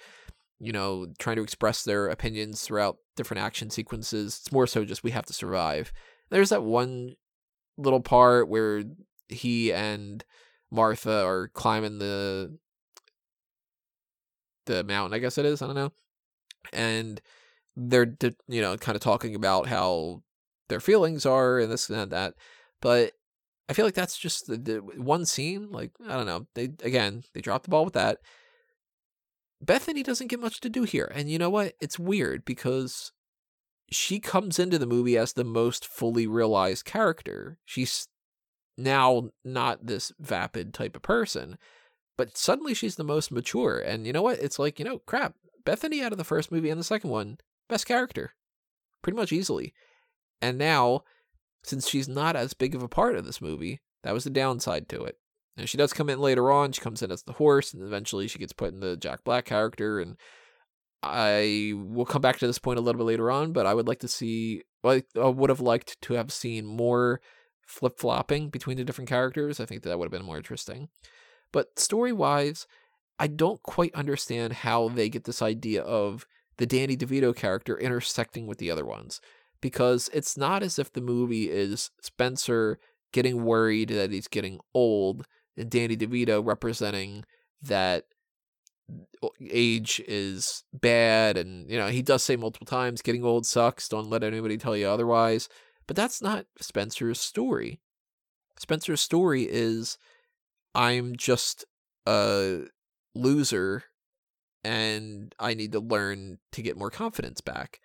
you 0.58 0.72
know, 0.72 1.06
trying 1.18 1.36
to 1.36 1.42
express 1.42 1.82
their 1.82 2.08
opinions 2.08 2.62
throughout 2.62 2.98
different 3.16 3.42
action 3.42 3.70
sequences. 3.70 4.40
It's 4.40 4.52
more 4.52 4.66
so 4.66 4.84
just 4.84 5.04
we 5.04 5.10
have 5.10 5.26
to 5.26 5.32
survive. 5.32 5.92
There's 6.30 6.50
that 6.50 6.62
one 6.62 7.16
little 7.76 8.00
part 8.00 8.48
where 8.48 8.84
he 9.28 9.72
and 9.72 10.24
Martha 10.70 11.24
are 11.24 11.48
climbing 11.48 11.98
the 11.98 12.58
the 14.66 14.82
mountain, 14.82 15.14
I 15.14 15.18
guess 15.18 15.38
it 15.38 15.46
is. 15.46 15.62
I 15.62 15.66
don't 15.66 15.76
know. 15.76 15.92
And 16.72 17.20
they're 17.76 18.14
you 18.48 18.62
know 18.62 18.76
kind 18.76 18.96
of 18.96 19.02
talking 19.02 19.34
about 19.34 19.68
how 19.68 20.22
their 20.68 20.80
feelings 20.80 21.26
are 21.26 21.58
and 21.58 21.70
this 21.70 21.88
and 21.88 22.10
that. 22.12 22.34
But 22.80 23.12
I 23.68 23.72
feel 23.72 23.84
like 23.84 23.94
that's 23.94 24.16
just 24.16 24.46
the, 24.46 24.56
the 24.56 24.76
one 24.78 25.26
scene. 25.26 25.70
Like 25.70 25.92
I 26.06 26.16
don't 26.16 26.26
know. 26.26 26.46
They 26.54 26.64
again 26.82 27.24
they 27.34 27.40
dropped 27.40 27.64
the 27.64 27.70
ball 27.70 27.84
with 27.84 27.94
that. 27.94 28.18
Bethany 29.60 30.02
doesn't 30.02 30.28
get 30.28 30.40
much 30.40 30.60
to 30.60 30.68
do 30.68 30.82
here, 30.82 31.10
and 31.14 31.30
you 31.30 31.38
know 31.38 31.50
what? 31.50 31.74
It's 31.80 31.98
weird 31.98 32.44
because 32.44 33.12
she 33.90 34.20
comes 34.20 34.58
into 34.58 34.78
the 34.78 34.86
movie 34.86 35.16
as 35.16 35.32
the 35.32 35.44
most 35.44 35.86
fully 35.86 36.26
realized 36.26 36.84
character. 36.84 37.58
She's 37.64 38.08
now 38.76 39.30
not 39.44 39.86
this 39.86 40.12
vapid 40.18 40.74
type 40.74 40.96
of 40.96 41.02
person, 41.02 41.56
but 42.16 42.36
suddenly 42.36 42.74
she's 42.74 42.96
the 42.96 43.04
most 43.04 43.30
mature. 43.30 43.78
And 43.78 44.06
you 44.06 44.12
know 44.12 44.22
what? 44.22 44.38
It's 44.38 44.58
like, 44.58 44.78
you 44.78 44.84
know, 44.84 44.98
crap. 44.98 45.34
Bethany 45.64 46.02
out 46.02 46.12
of 46.12 46.18
the 46.18 46.24
first 46.24 46.52
movie 46.52 46.70
and 46.70 46.78
the 46.78 46.84
second 46.84 47.10
one, 47.10 47.38
best 47.68 47.86
character. 47.86 48.34
Pretty 49.02 49.16
much 49.16 49.32
easily. 49.32 49.72
And 50.40 50.58
now, 50.58 51.02
since 51.64 51.88
she's 51.88 52.08
not 52.08 52.36
as 52.36 52.54
big 52.54 52.74
of 52.74 52.82
a 52.82 52.88
part 52.88 53.16
of 53.16 53.24
this 53.24 53.40
movie, 53.40 53.80
that 54.02 54.14
was 54.14 54.24
the 54.24 54.30
downside 54.30 54.88
to 54.90 55.02
it. 55.04 55.16
And 55.56 55.68
she 55.68 55.78
does 55.78 55.92
come 55.92 56.10
in 56.10 56.20
later 56.20 56.50
on. 56.50 56.72
She 56.72 56.80
comes 56.80 57.02
in 57.02 57.10
as 57.10 57.22
the 57.22 57.32
horse, 57.32 57.72
and 57.72 57.82
eventually 57.82 58.28
she 58.28 58.38
gets 58.38 58.52
put 58.52 58.72
in 58.72 58.80
the 58.80 58.96
Jack 58.96 59.24
Black 59.24 59.46
character. 59.46 60.00
And 60.00 60.16
I 61.02 61.72
will 61.74 62.04
come 62.04 62.20
back 62.20 62.38
to 62.38 62.46
this 62.46 62.58
point 62.58 62.78
a 62.78 62.82
little 62.82 62.98
bit 62.98 63.06
later 63.06 63.30
on, 63.30 63.52
but 63.52 63.66
I 63.66 63.74
would 63.74 63.88
like 63.88 64.00
to 64.00 64.08
see, 64.08 64.62
I 64.84 65.02
would 65.14 65.50
have 65.50 65.60
liked 65.60 66.00
to 66.02 66.14
have 66.14 66.32
seen 66.32 66.66
more 66.66 67.20
flip 67.66 67.98
flopping 67.98 68.50
between 68.50 68.76
the 68.76 68.84
different 68.84 69.08
characters. 69.08 69.58
I 69.58 69.66
think 69.66 69.82
that 69.82 69.98
would 69.98 70.06
have 70.06 70.12
been 70.12 70.26
more 70.26 70.36
interesting. 70.36 70.88
But 71.52 71.78
story 71.78 72.12
wise, 72.12 72.66
I 73.18 73.28
don't 73.28 73.62
quite 73.62 73.94
understand 73.94 74.52
how 74.52 74.88
they 74.88 75.08
get 75.08 75.24
this 75.24 75.40
idea 75.40 75.82
of 75.82 76.26
the 76.58 76.66
Danny 76.66 76.96
DeVito 76.96 77.34
character 77.34 77.78
intersecting 77.78 78.46
with 78.46 78.58
the 78.58 78.70
other 78.70 78.84
ones. 78.84 79.20
Because 79.62 80.10
it's 80.12 80.36
not 80.36 80.62
as 80.62 80.78
if 80.78 80.92
the 80.92 81.00
movie 81.00 81.50
is 81.50 81.90
Spencer 82.02 82.78
getting 83.12 83.44
worried 83.44 83.88
that 83.88 84.10
he's 84.10 84.28
getting 84.28 84.60
old 84.74 85.26
Danny 85.68 85.96
DeVito 85.96 86.44
representing 86.44 87.24
that 87.62 88.04
age 89.50 90.00
is 90.06 90.62
bad 90.72 91.36
and 91.36 91.68
you 91.68 91.76
know 91.76 91.88
he 91.88 92.02
does 92.02 92.22
say 92.22 92.36
multiple 92.36 92.66
times 92.66 93.02
getting 93.02 93.24
old 93.24 93.44
sucks 93.44 93.88
don't 93.88 94.08
let 94.08 94.22
anybody 94.22 94.56
tell 94.56 94.76
you 94.76 94.86
otherwise 94.86 95.48
but 95.86 95.96
that's 95.96 96.20
not 96.20 96.46
Spencer's 96.60 97.20
story. 97.20 97.80
Spencer's 98.58 99.00
story 99.00 99.46
is 99.48 99.98
I'm 100.74 101.14
just 101.16 101.64
a 102.06 102.64
loser 103.14 103.84
and 104.64 105.34
I 105.38 105.54
need 105.54 105.72
to 105.72 105.80
learn 105.80 106.38
to 106.52 106.62
get 106.62 106.76
more 106.76 106.90
confidence 106.90 107.40
back. 107.40 107.80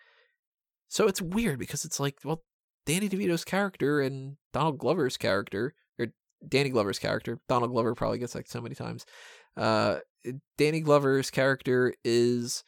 So 0.88 1.08
it's 1.08 1.22
weird 1.22 1.60
because 1.60 1.86
it's 1.86 2.00
like, 2.00 2.18
well, 2.24 2.44
Danny 2.86 3.08
DeVito's 3.08 3.46
character 3.46 4.02
and 4.02 4.38
Donald 4.52 4.80
Glover's 4.80 5.18
character, 5.18 5.76
Danny 6.48 6.70
Glover's 6.70 7.00
character, 7.00 7.40
Donald 7.48 7.72
Glover 7.72 7.96
probably 7.96 8.20
gets 8.20 8.36
like 8.36 8.48
so 8.48 8.62
many 8.62 8.76
times. 8.76 9.06
Uh, 9.56 10.00
Danny 10.58 10.82
Glover's 10.82 11.30
character 11.30 11.94
is 12.04 12.64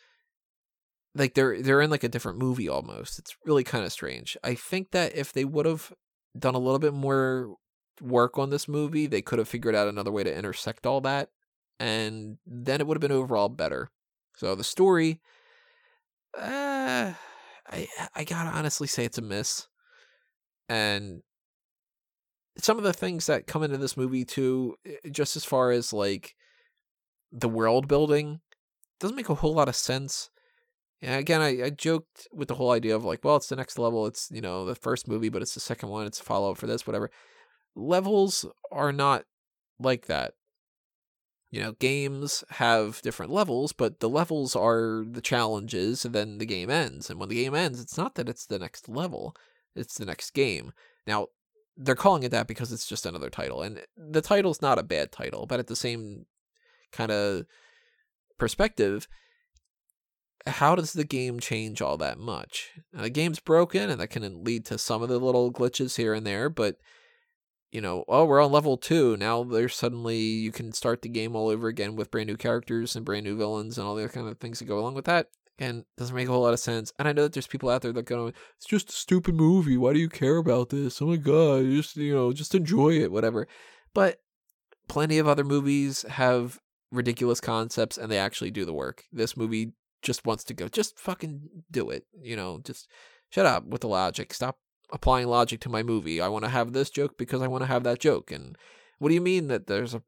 like 1.15 1.33
they're 1.33 1.61
they're 1.61 1.81
in 1.81 1.89
like 1.89 2.03
a 2.03 2.09
different 2.09 2.39
movie 2.39 2.69
almost. 2.69 3.19
It's 3.19 3.35
really 3.45 3.63
kind 3.63 3.85
of 3.85 3.91
strange. 3.91 4.37
I 4.43 4.55
think 4.55 4.91
that 4.91 5.15
if 5.15 5.33
they 5.33 5.45
would 5.45 5.65
have 5.65 5.93
done 6.37 6.55
a 6.55 6.59
little 6.59 6.79
bit 6.79 6.93
more 6.93 7.55
work 8.01 8.37
on 8.37 8.49
this 8.49 8.67
movie, 8.67 9.07
they 9.07 9.21
could 9.21 9.39
have 9.39 9.47
figured 9.47 9.75
out 9.75 9.87
another 9.87 10.11
way 10.11 10.23
to 10.23 10.35
intersect 10.35 10.85
all 10.85 11.01
that 11.01 11.29
and 11.79 12.37
then 12.45 12.79
it 12.79 12.87
would 12.87 12.95
have 12.95 13.01
been 13.01 13.11
overall 13.11 13.49
better. 13.49 13.89
So 14.37 14.55
the 14.55 14.63
story 14.63 15.21
uh 16.37 17.13
I 17.67 17.87
I 18.15 18.23
got 18.23 18.43
to 18.43 18.49
honestly 18.49 18.87
say 18.87 19.05
it's 19.05 19.17
a 19.17 19.21
miss. 19.21 19.67
And 20.69 21.21
some 22.57 22.77
of 22.77 22.83
the 22.83 22.93
things 22.93 23.25
that 23.25 23.47
come 23.47 23.63
into 23.63 23.77
this 23.77 23.97
movie 23.97 24.25
too 24.25 24.75
eh, 24.85 25.09
just 25.11 25.35
as 25.35 25.45
far 25.45 25.71
as 25.71 25.91
like 25.93 26.35
the 27.31 27.49
world 27.49 27.87
building 27.87 28.41
doesn't 28.99 29.15
make 29.15 29.29
a 29.29 29.35
whole 29.35 29.53
lot 29.53 29.69
of 29.69 29.75
sense 29.75 30.29
yeah, 31.03 31.17
again, 31.17 31.41
I, 31.41 31.65
I 31.65 31.69
joked 31.69 32.29
with 32.31 32.47
the 32.47 32.55
whole 32.55 32.71
idea 32.71 32.95
of 32.95 33.03
like, 33.03 33.25
well, 33.25 33.35
it's 33.35 33.49
the 33.49 33.57
next 33.57 33.77
level. 33.77 34.05
It's, 34.05 34.31
you 34.31 34.39
know, 34.39 34.63
the 34.63 34.73
first 34.73 35.05
movie, 35.05 35.27
but 35.27 35.41
it's 35.41 35.53
the 35.53 35.59
second 35.59 35.89
one. 35.89 36.07
It's 36.07 36.21
a 36.21 36.23
follow 36.23 36.51
up 36.51 36.57
for 36.57 36.65
this, 36.65 36.87
whatever. 36.87 37.11
Levels 37.75 38.45
are 38.71 38.93
not 38.93 39.25
like 39.77 40.05
that. 40.05 40.35
You 41.51 41.61
know, 41.61 41.73
games 41.73 42.45
have 42.51 43.01
different 43.01 43.33
levels, 43.33 43.73
but 43.73 43.99
the 43.99 44.07
levels 44.07 44.55
are 44.55 45.03
the 45.05 45.19
challenges, 45.19 46.05
and 46.05 46.15
then 46.15 46.37
the 46.37 46.45
game 46.45 46.69
ends. 46.69 47.09
And 47.09 47.19
when 47.19 47.27
the 47.27 47.43
game 47.43 47.53
ends, 47.53 47.81
it's 47.81 47.97
not 47.97 48.15
that 48.15 48.29
it's 48.29 48.45
the 48.45 48.57
next 48.57 48.87
level, 48.87 49.35
it's 49.75 49.97
the 49.97 50.05
next 50.05 50.31
game. 50.31 50.71
Now, 51.05 51.27
they're 51.77 51.95
calling 51.95 52.23
it 52.23 52.29
that 52.29 52.47
because 52.47 52.71
it's 52.71 52.87
just 52.87 53.05
another 53.05 53.29
title. 53.29 53.61
And 53.61 53.79
eh, 53.79 53.81
the 53.97 54.21
title's 54.21 54.61
not 54.61 54.79
a 54.79 54.83
bad 54.83 55.11
title, 55.11 55.45
but 55.45 55.59
at 55.59 55.67
the 55.67 55.75
same 55.75 56.25
kind 56.91 57.11
of 57.11 57.45
perspective, 58.37 59.07
how 60.45 60.75
does 60.75 60.93
the 60.93 61.05
game 61.05 61.39
change 61.39 61.81
all 61.81 61.97
that 61.97 62.19
much? 62.19 62.71
Now, 62.91 63.01
the 63.01 63.09
game's 63.09 63.39
broken 63.39 63.89
and 63.89 63.99
that 63.99 64.09
can 64.09 64.43
lead 64.43 64.65
to 64.65 64.77
some 64.77 65.01
of 65.01 65.09
the 65.09 65.19
little 65.19 65.51
glitches 65.51 65.97
here 65.97 66.13
and 66.13 66.27
there, 66.27 66.49
but 66.49 66.77
you 67.71 67.81
know, 67.81 68.05
oh, 68.07 68.25
we're 68.25 68.43
on 68.43 68.51
level 68.51 68.77
two. 68.77 69.17
Now 69.17 69.43
there's 69.43 69.75
suddenly 69.75 70.17
you 70.17 70.51
can 70.51 70.73
start 70.73 71.01
the 71.01 71.09
game 71.09 71.35
all 71.35 71.49
over 71.49 71.67
again 71.67 71.95
with 71.95 72.11
brand 72.11 72.27
new 72.27 72.37
characters 72.37 72.95
and 72.95 73.03
brand 73.03 73.25
new 73.25 73.35
villains 73.35 73.79
and 73.79 73.87
all 73.87 73.95
the 73.95 74.03
other 74.03 74.13
kind 74.13 74.27
of 74.27 74.37
things 74.37 74.59
that 74.59 74.65
go 74.65 74.77
along 74.77 74.93
with 74.93 75.05
that. 75.05 75.29
Again, 75.59 75.85
doesn't 75.97 76.15
make 76.15 76.27
a 76.27 76.31
whole 76.31 76.41
lot 76.41 76.53
of 76.53 76.59
sense. 76.59 76.91
And 76.97 77.07
I 77.07 77.13
know 77.13 77.23
that 77.23 77.33
there's 77.33 77.47
people 77.47 77.69
out 77.69 77.83
there 77.83 77.93
that 77.93 78.05
go, 78.05 78.31
it's 78.57 78.65
just 78.65 78.89
a 78.89 78.93
stupid 78.93 79.35
movie. 79.35 79.77
Why 79.77 79.93
do 79.93 79.99
you 79.99 80.09
care 80.09 80.37
about 80.37 80.69
this? 80.69 81.01
Oh 81.01 81.07
my 81.07 81.15
god, 81.15 81.65
just 81.65 81.95
you 81.95 82.13
know, 82.13 82.33
just 82.33 82.55
enjoy 82.55 82.93
it, 82.93 83.11
whatever. 83.11 83.47
But 83.93 84.19
plenty 84.87 85.19
of 85.19 85.27
other 85.27 85.43
movies 85.43 86.03
have 86.09 86.59
ridiculous 86.91 87.39
concepts 87.39 87.97
and 87.97 88.11
they 88.11 88.17
actually 88.17 88.51
do 88.51 88.65
the 88.65 88.73
work. 88.73 89.03
This 89.11 89.37
movie 89.37 89.73
just 90.01 90.25
wants 90.25 90.43
to 90.45 90.53
go, 90.53 90.67
just 90.67 90.99
fucking 90.99 91.49
do 91.71 91.89
it. 91.89 92.05
You 92.21 92.35
know, 92.35 92.59
just 92.63 92.87
shut 93.29 93.45
up 93.45 93.65
with 93.65 93.81
the 93.81 93.87
logic. 93.87 94.33
Stop 94.33 94.57
applying 94.91 95.27
logic 95.27 95.59
to 95.61 95.69
my 95.69 95.83
movie. 95.83 96.19
I 96.21 96.27
want 96.27 96.45
to 96.45 96.51
have 96.51 96.73
this 96.73 96.89
joke 96.89 97.17
because 97.17 97.41
I 97.41 97.47
want 97.47 97.63
to 97.63 97.67
have 97.67 97.83
that 97.83 97.99
joke. 97.99 98.31
And 98.31 98.57
what 98.99 99.09
do 99.09 99.15
you 99.15 99.21
mean 99.21 99.47
that 99.47 99.67
there's 99.67 99.93
a 99.93 100.01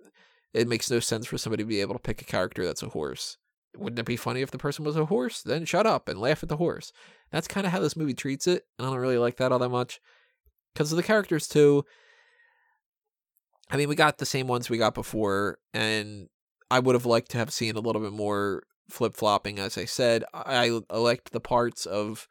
it 0.53 0.69
makes 0.69 0.89
no 0.89 1.01
sense 1.01 1.25
for 1.25 1.38
somebody 1.38 1.63
to 1.63 1.67
be 1.67 1.81
able 1.81 1.95
to 1.95 1.99
pick 1.99 2.21
a 2.21 2.25
character 2.25 2.65
that's 2.65 2.84
a 2.84 2.89
horse? 2.89 3.38
Wouldn't 3.78 4.00
it 4.00 4.06
be 4.06 4.18
funny 4.18 4.42
if 4.42 4.52
the 4.52 4.58
person 4.58 4.86
was 4.86 4.96
a 4.96 5.06
horse? 5.06 5.42
Then 5.42 5.66
shut 5.66 5.86
up 5.86 6.08
and 6.08 6.20
laugh 6.20 6.44
at 6.44 6.50
the 6.50 6.58
horse. 6.58 6.94
That's 7.32 7.48
kind 7.48 7.66
of 7.66 7.72
how 7.72 7.80
this 7.80 7.96
movie 7.96 8.14
treats 8.14 8.48
it, 8.48 8.66
and 8.78 8.88
I 8.88 8.92
don't 8.92 9.00
really 9.00 9.18
like 9.18 9.38
that 9.38 9.52
all 9.52 9.60
that 9.60 9.70
much. 9.70 10.00
Because 10.74 10.92
of 10.92 10.98
the 10.98 11.04
characters, 11.04 11.48
too. 11.48 11.86
I 13.70 13.78
mean, 13.78 13.90
we 13.90 13.96
got 13.96 14.18
the 14.18 14.26
same 14.26 14.48
ones 14.48 14.70
we 14.70 14.78
got 14.78 14.94
before, 14.94 15.58
and 15.74 16.30
I 16.70 16.80
would 16.80 16.96
have 16.96 17.06
liked 17.06 17.32
to 17.32 17.38
have 17.38 17.52
seen 17.52 17.76
a 17.76 17.80
little 17.80 18.02
bit 18.02 18.14
more 18.14 18.64
flip 18.90 19.16
flopping, 19.16 19.60
as 19.60 19.78
I 19.78 19.86
said. 19.86 20.24
I, 20.34 20.82
liked 20.90 21.32
the 21.32 21.40
parts 21.40 21.86
of 21.86 22.28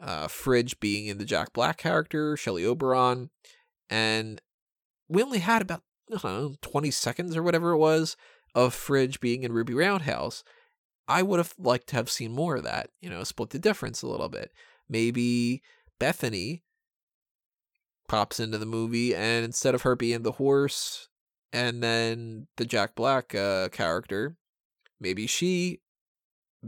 uh, 0.00 0.28
Fridge 0.28 0.80
being 0.80 1.06
in 1.06 1.18
the 1.18 1.24
Jack 1.24 1.52
Black 1.52 1.78
character, 1.78 2.36
Shelly 2.36 2.64
Oberon, 2.64 3.30
and 3.90 4.40
we 5.08 5.22
only 5.22 5.38
had 5.38 5.62
about, 5.62 5.82
know, 6.22 6.54
20 6.60 6.90
seconds 6.90 7.36
or 7.36 7.42
whatever 7.42 7.70
it 7.70 7.78
was 7.78 8.16
of 8.54 8.74
Fridge 8.74 9.20
being 9.20 9.42
in 9.42 9.52
Ruby 9.52 9.74
Roundhouse. 9.74 10.44
I 11.08 11.22
would 11.22 11.38
have 11.38 11.54
liked 11.58 11.88
to 11.88 11.96
have 11.96 12.10
seen 12.10 12.32
more 12.32 12.56
of 12.56 12.64
that, 12.64 12.90
you 13.00 13.08
know, 13.08 13.24
split 13.24 13.50
the 13.50 13.58
difference 13.58 14.02
a 14.02 14.06
little 14.06 14.28
bit. 14.28 14.52
Maybe 14.88 15.62
Bethany 15.98 16.62
pops 18.08 18.38
into 18.38 18.58
the 18.58 18.66
movie, 18.66 19.14
and 19.14 19.44
instead 19.44 19.74
of 19.74 19.82
her 19.82 19.96
being 19.96 20.22
the 20.22 20.32
horse 20.32 21.08
and 21.52 21.82
then 21.82 22.46
the 22.58 22.66
Jack 22.66 22.94
Black 22.94 23.34
uh, 23.34 23.70
character, 23.70 24.36
maybe 25.00 25.26
she 25.26 25.80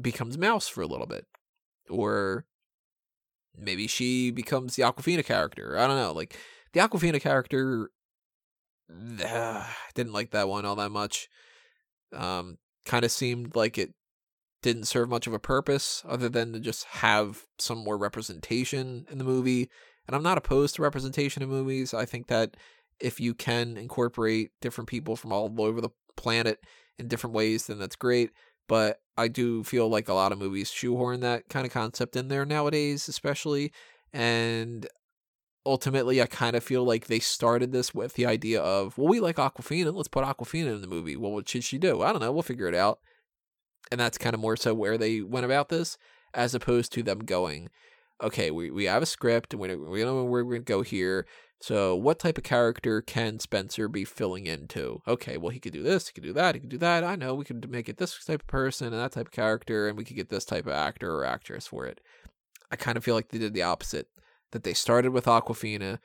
becomes 0.00 0.38
Mouse 0.38 0.68
for 0.68 0.80
a 0.80 0.86
little 0.86 1.06
bit. 1.06 1.26
Or 1.90 2.46
maybe 3.54 3.86
she 3.86 4.30
becomes 4.30 4.76
the 4.76 4.84
Awkwafina 4.84 5.24
character. 5.24 5.76
I 5.78 5.86
don't 5.86 5.96
know. 5.96 6.12
Like, 6.12 6.38
the 6.72 6.80
Awkwafina 6.80 7.20
character, 7.20 7.90
uh, 9.22 9.66
didn't 9.94 10.12
like 10.12 10.30
that 10.30 10.48
one 10.48 10.64
all 10.64 10.76
that 10.76 10.90
much. 10.90 11.28
Um, 12.12 12.58
kind 12.86 13.04
of 13.04 13.10
seemed 13.10 13.54
like 13.54 13.76
it 13.76 13.94
didn't 14.62 14.84
serve 14.84 15.08
much 15.08 15.26
of 15.26 15.32
a 15.32 15.38
purpose 15.38 16.02
other 16.06 16.28
than 16.28 16.52
to 16.52 16.60
just 16.60 16.84
have 16.84 17.46
some 17.58 17.78
more 17.78 17.96
representation 17.96 19.06
in 19.10 19.18
the 19.18 19.24
movie. 19.24 19.70
And 20.06 20.14
I'm 20.14 20.22
not 20.22 20.38
opposed 20.38 20.74
to 20.76 20.82
representation 20.82 21.42
in 21.42 21.48
movies. 21.48 21.94
I 21.94 22.04
think 22.04 22.26
that 22.28 22.56
if 22.98 23.20
you 23.20 23.34
can 23.34 23.76
incorporate 23.76 24.50
different 24.60 24.88
people 24.88 25.16
from 25.16 25.32
all 25.32 25.52
over 25.58 25.80
the 25.80 25.90
planet 26.16 26.60
in 26.98 27.08
different 27.08 27.34
ways, 27.34 27.66
then 27.66 27.78
that's 27.78 27.96
great. 27.96 28.30
But 28.68 29.00
I 29.16 29.28
do 29.28 29.64
feel 29.64 29.88
like 29.88 30.08
a 30.08 30.14
lot 30.14 30.32
of 30.32 30.38
movies 30.38 30.70
shoehorn 30.70 31.20
that 31.20 31.48
kind 31.48 31.66
of 31.66 31.72
concept 31.72 32.16
in 32.16 32.28
there 32.28 32.44
nowadays, 32.44 33.08
especially. 33.08 33.72
And 34.12 34.86
ultimately, 35.64 36.22
I 36.22 36.26
kind 36.26 36.56
of 36.56 36.62
feel 36.62 36.84
like 36.84 37.06
they 37.06 37.18
started 37.18 37.72
this 37.72 37.94
with 37.94 38.14
the 38.14 38.26
idea 38.26 38.60
of, 38.60 38.96
well, 38.96 39.08
we 39.08 39.20
like 39.20 39.36
Awkwafina. 39.36 39.94
let's 39.94 40.08
put 40.08 40.24
Awkwafina 40.24 40.74
in 40.74 40.80
the 40.80 40.86
movie. 40.86 41.16
Well, 41.16 41.32
what 41.32 41.48
should 41.48 41.64
she 41.64 41.78
do? 41.78 42.02
I 42.02 42.12
don't 42.12 42.20
know. 42.20 42.32
We'll 42.32 42.42
figure 42.42 42.68
it 42.68 42.74
out. 42.74 43.00
And 43.90 44.00
that's 44.00 44.18
kind 44.18 44.34
of 44.34 44.40
more 44.40 44.56
so 44.56 44.74
where 44.74 44.96
they 44.96 45.20
went 45.20 45.46
about 45.46 45.68
this, 45.68 45.98
as 46.32 46.54
opposed 46.54 46.92
to 46.92 47.02
them 47.02 47.20
going, 47.20 47.70
okay, 48.22 48.50
we, 48.50 48.70
we 48.70 48.84
have 48.84 49.02
a 49.02 49.06
script 49.06 49.52
and 49.52 49.60
we, 49.60 49.74
we 49.74 50.04
know 50.04 50.24
where 50.24 50.44
we're 50.44 50.54
going 50.54 50.64
to 50.64 50.72
go 50.72 50.82
here. 50.82 51.26
So, 51.62 51.94
what 51.94 52.18
type 52.18 52.38
of 52.38 52.44
character 52.44 53.02
can 53.02 53.38
Spencer 53.38 53.86
be 53.86 54.04
filling 54.04 54.46
into? 54.46 55.02
Okay, 55.06 55.36
well, 55.36 55.50
he 55.50 55.60
could 55.60 55.74
do 55.74 55.82
this, 55.82 56.08
he 56.08 56.14
could 56.14 56.22
do 56.22 56.32
that, 56.32 56.54
he 56.54 56.60
could 56.60 56.70
do 56.70 56.78
that. 56.78 57.04
I 57.04 57.16
know 57.16 57.34
we 57.34 57.44
could 57.44 57.70
make 57.70 57.88
it 57.88 57.98
this 57.98 58.24
type 58.24 58.40
of 58.40 58.46
person 58.46 58.86
and 58.88 58.96
that 58.96 59.12
type 59.12 59.26
of 59.26 59.32
character, 59.32 59.86
and 59.86 59.98
we 59.98 60.04
could 60.04 60.16
get 60.16 60.30
this 60.30 60.46
type 60.46 60.66
of 60.66 60.72
actor 60.72 61.14
or 61.14 61.26
actress 61.26 61.66
for 61.66 61.84
it. 61.84 62.00
I 62.70 62.76
kind 62.76 62.96
of 62.96 63.04
feel 63.04 63.14
like 63.14 63.28
they 63.28 63.38
did 63.38 63.52
the 63.52 63.62
opposite 63.62 64.08
that 64.52 64.64
they 64.64 64.72
started 64.72 65.12
with 65.12 65.26
Awkwafina 65.26 65.98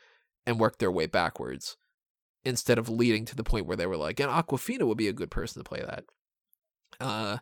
and 0.45 0.59
worked 0.59 0.79
their 0.79 0.91
way 0.91 1.05
backwards 1.05 1.77
instead 2.43 2.77
of 2.77 2.89
leading 2.89 3.23
to 3.25 3.35
the 3.35 3.43
point 3.43 3.65
where 3.65 3.77
they 3.77 3.87
were 3.87 3.97
like, 3.97 4.19
and 4.19 4.29
Awkwafina 4.29 4.85
would 4.85 4.97
be 4.97 5.07
a 5.07 5.13
good 5.13 5.31
person 5.31 5.63
to 5.63 5.67
play 5.67 5.79
that. 5.79 6.03
Uh, 6.99 7.37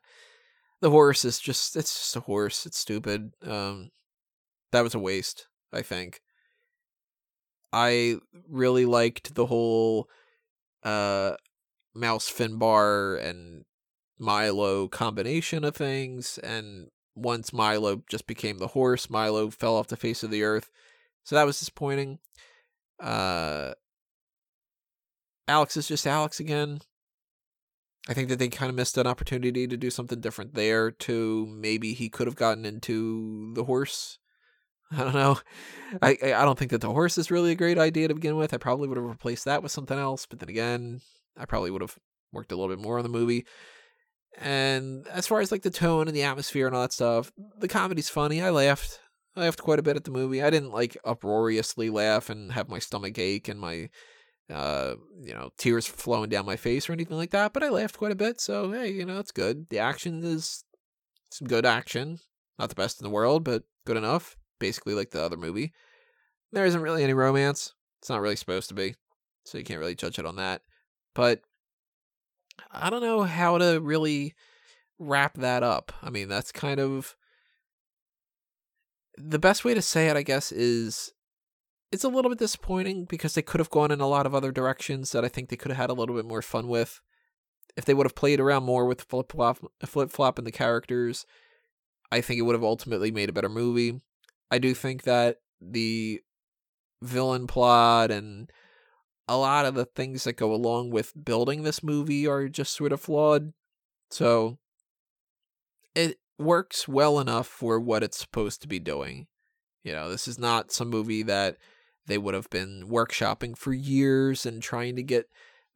the 0.83 0.89
horse 0.89 1.23
is 1.23 1.39
just, 1.39 1.77
it's 1.77 1.97
just 1.97 2.15
a 2.17 2.19
horse. 2.19 2.65
It's 2.65 2.77
stupid. 2.77 3.31
Um, 3.47 3.91
that 4.73 4.81
was 4.81 4.93
a 4.93 4.99
waste, 4.99 5.47
I 5.71 5.81
think. 5.81 6.19
I 7.71 8.17
really 8.49 8.85
liked 8.85 9.33
the 9.33 9.45
whole 9.45 10.09
uh, 10.83 11.35
Mouse 11.95 12.29
Finbar 12.29 13.23
and 13.23 13.63
Milo 14.19 14.89
combination 14.89 15.63
of 15.63 15.73
things, 15.73 16.37
and 16.39 16.89
once 17.15 17.53
Milo 17.53 18.03
just 18.09 18.27
became 18.27 18.57
the 18.57 18.67
horse, 18.67 19.09
Milo 19.09 19.49
fell 19.51 19.77
off 19.77 19.87
the 19.87 19.95
face 19.95 20.21
of 20.21 20.31
the 20.31 20.43
earth. 20.43 20.69
So 21.23 21.35
that 21.35 21.45
was 21.45 21.59
disappointing. 21.59 22.19
Uh, 22.99 23.71
Alex 25.47 25.77
is 25.77 25.87
just 25.87 26.05
Alex 26.05 26.41
again. 26.41 26.81
I 28.07 28.13
think 28.13 28.29
that 28.29 28.37
they 28.37 28.49
kind 28.49 28.69
of 28.69 28.75
missed 28.75 28.97
an 28.97 29.07
opportunity 29.07 29.67
to 29.67 29.77
do 29.77 29.89
something 29.89 30.19
different 30.19 30.55
there. 30.55 30.91
To 30.91 31.45
maybe 31.47 31.93
he 31.93 32.09
could 32.09 32.27
have 32.27 32.35
gotten 32.35 32.65
into 32.65 33.53
the 33.55 33.63
horse. 33.63 34.19
I 34.91 35.03
don't 35.03 35.13
know. 35.13 35.39
I 36.01 36.17
I 36.21 36.43
don't 36.43 36.59
think 36.59 36.71
that 36.71 36.81
the 36.81 36.91
horse 36.91 37.17
is 37.17 37.31
really 37.31 37.51
a 37.51 37.55
great 37.55 37.77
idea 37.77 38.07
to 38.07 38.15
begin 38.15 38.35
with. 38.35 38.53
I 38.53 38.57
probably 38.57 38.87
would 38.87 38.97
have 38.97 39.05
replaced 39.05 39.45
that 39.45 39.63
with 39.63 39.71
something 39.71 39.97
else. 39.97 40.25
But 40.25 40.39
then 40.39 40.49
again, 40.49 41.01
I 41.37 41.45
probably 41.45 41.71
would 41.71 41.81
have 41.81 41.97
worked 42.31 42.51
a 42.51 42.55
little 42.55 42.75
bit 42.75 42.83
more 42.83 42.97
on 42.97 43.03
the 43.03 43.09
movie. 43.09 43.45
And 44.39 45.07
as 45.07 45.27
far 45.27 45.41
as 45.41 45.51
like 45.51 45.61
the 45.61 45.69
tone 45.69 46.07
and 46.07 46.15
the 46.15 46.23
atmosphere 46.23 46.67
and 46.67 46.75
all 46.75 46.81
that 46.81 46.93
stuff, 46.93 47.31
the 47.59 47.67
comedy's 47.67 48.09
funny. 48.09 48.41
I 48.41 48.49
laughed. 48.49 48.99
I 49.35 49.41
laughed 49.41 49.61
quite 49.61 49.79
a 49.79 49.83
bit 49.83 49.95
at 49.95 50.03
the 50.03 50.11
movie. 50.11 50.43
I 50.43 50.49
didn't 50.49 50.71
like 50.71 50.97
uproariously 51.05 51.89
laugh 51.89 52.29
and 52.29 52.51
have 52.51 52.69
my 52.69 52.79
stomach 52.79 53.17
ache 53.17 53.47
and 53.47 53.59
my 53.59 53.89
uh 54.51 54.95
you 55.21 55.33
know 55.33 55.51
tears 55.57 55.87
flowing 55.87 56.29
down 56.29 56.45
my 56.45 56.57
face 56.57 56.89
or 56.89 56.93
anything 56.93 57.17
like 57.17 57.31
that, 57.31 57.53
but 57.53 57.63
I 57.63 57.69
laughed 57.69 57.97
quite 57.97 58.11
a 58.11 58.15
bit. 58.15 58.41
So 58.41 58.71
hey, 58.71 58.91
you 58.91 59.05
know 59.05 59.19
it's 59.19 59.31
good. 59.31 59.69
The 59.69 59.79
action 59.79 60.23
is 60.23 60.63
some 61.31 61.47
good 61.47 61.65
action. 61.65 62.19
Not 62.59 62.69
the 62.69 62.75
best 62.75 62.99
in 62.99 63.05
the 63.05 63.13
world, 63.13 63.43
but 63.43 63.63
good 63.85 63.97
enough. 63.97 64.37
Basically 64.59 64.93
like 64.93 65.11
the 65.11 65.23
other 65.23 65.37
movie. 65.37 65.73
There 66.51 66.65
isn't 66.65 66.81
really 66.81 67.03
any 67.03 67.13
romance. 67.13 67.73
It's 67.99 68.09
not 68.09 68.21
really 68.21 68.35
supposed 68.35 68.69
to 68.69 68.75
be. 68.75 68.95
So 69.45 69.57
you 69.57 69.63
can't 69.63 69.79
really 69.79 69.95
judge 69.95 70.19
it 70.19 70.25
on 70.25 70.35
that. 70.35 70.61
But 71.15 71.41
I 72.71 72.89
don't 72.89 73.01
know 73.01 73.23
how 73.23 73.57
to 73.57 73.79
really 73.79 74.35
wrap 74.99 75.35
that 75.37 75.63
up. 75.63 75.91
I 76.01 76.09
mean, 76.09 76.29
that's 76.29 76.51
kind 76.51 76.79
of 76.79 77.15
the 79.17 79.39
best 79.39 79.65
way 79.65 79.73
to 79.73 79.81
say 79.81 80.07
it, 80.09 80.17
I 80.17 80.23
guess, 80.23 80.51
is 80.51 81.12
it's 81.93 82.03
a 82.03 82.09
little 82.09 82.29
bit 82.29 82.39
disappointing 82.39 83.05
because 83.05 83.35
they 83.35 83.43
could 83.43 83.59
have 83.59 83.69
gone 83.69 83.91
in 83.91 84.01
a 84.01 84.07
lot 84.07 84.25
of 84.25 84.33
other 84.33 84.51
directions 84.51 85.11
that 85.11 85.23
I 85.23 85.27
think 85.27 85.49
they 85.49 85.55
could 85.55 85.69
have 85.69 85.77
had 85.77 85.89
a 85.91 85.93
little 85.93 86.15
bit 86.15 86.25
more 86.25 86.41
fun 86.41 86.67
with. 86.67 86.99
If 87.77 87.85
they 87.85 87.93
would 87.93 88.07
have 88.07 88.15
played 88.15 88.39
around 88.39 88.63
more 88.63 88.85
with 88.85 89.03
flip 89.03 89.31
flop, 89.31 89.59
flip 89.85 90.09
flop 90.09 90.39
and 90.39 90.47
the 90.47 90.51
characters, 90.51 91.27
I 92.11 92.19
think 92.21 92.39
it 92.39 92.43
would 92.43 92.55
have 92.55 92.63
ultimately 92.63 93.11
made 93.11 93.29
a 93.29 93.33
better 93.33 93.47
movie. 93.47 94.01
I 94.49 94.57
do 94.57 94.73
think 94.73 95.03
that 95.03 95.37
the 95.61 96.21
villain 97.03 97.45
plot 97.45 98.09
and 98.09 98.51
a 99.27 99.37
lot 99.37 99.67
of 99.67 99.75
the 99.75 99.85
things 99.85 100.23
that 100.23 100.33
go 100.33 100.51
along 100.51 100.89
with 100.89 101.13
building 101.23 101.61
this 101.61 101.83
movie 101.83 102.25
are 102.25 102.49
just 102.49 102.73
sort 102.73 102.91
of 102.91 103.01
flawed. 103.01 103.53
So 104.09 104.57
it 105.93 106.17
works 106.39 106.87
well 106.87 107.19
enough 107.19 107.45
for 107.45 107.79
what 107.79 108.01
it's 108.01 108.17
supposed 108.17 108.63
to 108.63 108.67
be 108.67 108.79
doing. 108.79 109.27
You 109.83 109.91
know, 109.91 110.09
this 110.09 110.27
is 110.27 110.39
not 110.39 110.71
some 110.71 110.89
movie 110.89 111.21
that 111.23 111.57
they 112.07 112.17
would 112.17 112.33
have 112.33 112.49
been 112.49 112.85
workshopping 112.87 113.57
for 113.57 113.73
years 113.73 114.45
and 114.45 114.61
trying 114.61 114.95
to 114.95 115.03
get 115.03 115.29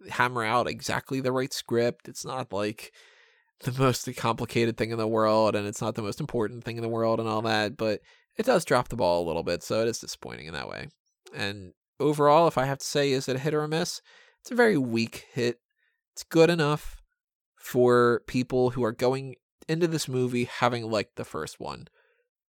hammer 0.10 0.44
out 0.44 0.68
exactly 0.68 1.22
the 1.22 1.32
right 1.32 1.54
script. 1.54 2.08
It's 2.08 2.26
not 2.26 2.54
like 2.54 2.92
the 3.64 3.72
most 3.80 4.08
complicated 4.18 4.78
thing 4.78 4.92
in 4.92 4.98
the 4.98 5.08
world 5.08 5.56
and 5.56 5.68
it's 5.68 5.82
not 5.82 5.96
the 5.96 6.02
most 6.02 6.20
important 6.20 6.64
thing 6.64 6.78
in 6.78 6.84
the 6.84 6.90
world 6.90 7.20
and 7.20 7.28
all 7.28 7.42
that, 7.44 7.78
but 7.78 8.02
it 8.38 8.46
does 8.46 8.66
drop 8.66 8.90
the 8.90 8.96
ball 8.96 9.24
a 9.24 9.28
little 9.28 9.44
bit, 9.44 9.64
so 9.64 9.82
it 9.82 9.88
is 9.88 10.00
disappointing 10.00 10.46
in 10.46 10.54
that 10.54 10.70
way. 10.70 10.90
And 11.36 11.74
overall, 12.00 12.48
if 12.48 12.58
I 12.58 12.66
have 12.66 12.78
to 12.80 12.86
say, 12.86 13.12
is 13.12 13.28
it 13.28 13.36
a 13.36 13.40
hit 13.40 13.54
or 13.54 13.64
a 13.64 13.68
miss? 13.68 14.02
It's 14.42 14.52
a 14.52 14.56
very 14.56 14.78
weak 14.78 15.26
hit. 15.34 15.60
It's 16.14 16.24
good 16.24 16.50
enough 16.50 17.02
for 17.56 18.22
people 18.28 18.72
who 18.72 18.84
are 18.84 18.92
going 18.92 19.36
into 19.68 19.88
this 19.88 20.08
movie 20.08 20.46
having 20.46 20.90
liked 20.90 21.16
the 21.16 21.26
first 21.26 21.60
one. 21.60 21.88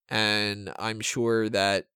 And 0.09 0.73
I'm 0.79 1.01
sure 1.01 1.49
that 1.49 1.87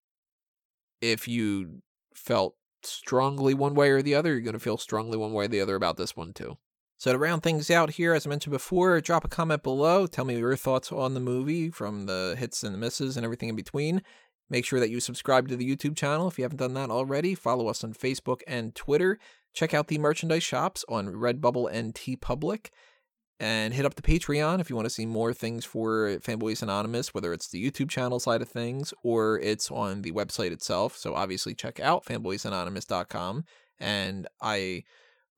if 1.03 1.27
you 1.27 1.81
felt 2.15 2.55
strongly 2.81 3.53
one 3.53 3.75
way 3.75 3.89
or 3.89 4.01
the 4.01 4.15
other, 4.15 4.31
you're 4.31 4.41
going 4.41 4.53
to 4.53 4.59
feel 4.59 4.77
strongly 4.77 5.17
one 5.17 5.33
way 5.33 5.45
or 5.45 5.47
the 5.49 5.61
other 5.61 5.75
about 5.75 5.97
this 5.97 6.15
one 6.15 6.33
too. 6.33 6.57
So 6.97 7.11
to 7.11 7.17
round 7.17 7.43
things 7.43 7.69
out 7.69 7.91
here, 7.91 8.13
as 8.13 8.25
I 8.25 8.29
mentioned 8.29 8.53
before, 8.53 9.01
drop 9.01 9.25
a 9.25 9.27
comment 9.27 9.61
below. 9.61 10.07
Tell 10.07 10.23
me 10.23 10.37
your 10.37 10.55
thoughts 10.55 10.91
on 10.91 11.13
the 11.13 11.19
movie, 11.19 11.69
from 11.69 12.05
the 12.05 12.35
hits 12.39 12.63
and 12.63 12.73
the 12.73 12.79
misses 12.79 13.17
and 13.17 13.25
everything 13.25 13.49
in 13.49 13.57
between. 13.57 14.01
Make 14.49 14.65
sure 14.65 14.79
that 14.79 14.89
you 14.89 15.01
subscribe 15.01 15.49
to 15.49 15.57
the 15.57 15.69
YouTube 15.69 15.97
channel 15.97 16.29
if 16.29 16.37
you 16.37 16.43
haven't 16.45 16.59
done 16.59 16.73
that 16.75 16.89
already. 16.89 17.35
Follow 17.35 17.67
us 17.67 17.83
on 17.83 17.93
Facebook 17.93 18.39
and 18.47 18.73
Twitter. 18.73 19.19
Check 19.53 19.73
out 19.73 19.87
the 19.87 19.97
merchandise 19.97 20.43
shops 20.43 20.85
on 20.87 21.07
Redbubble 21.07 21.69
and 21.69 21.93
TeePublic 21.93 22.69
and 23.43 23.73
hit 23.73 23.85
up 23.85 23.95
the 23.95 24.01
Patreon 24.01 24.61
if 24.61 24.69
you 24.69 24.75
want 24.77 24.85
to 24.85 24.89
see 24.89 25.05
more 25.05 25.33
things 25.33 25.65
for 25.65 26.17
Fanboys 26.19 26.63
Anonymous, 26.63 27.13
whether 27.13 27.33
it's 27.33 27.49
the 27.49 27.61
YouTube 27.61 27.89
channel 27.89 28.17
side 28.17 28.41
of 28.41 28.47
things 28.47 28.93
or 29.03 29.37
it's 29.41 29.69
on 29.69 30.01
the 30.01 30.13
website 30.13 30.53
itself. 30.53 30.95
So 30.95 31.13
obviously 31.13 31.53
check 31.53 31.77
out 31.81 32.05
fanboysanonymous.com. 32.05 33.43
And 33.81 34.27
I, 34.41 34.83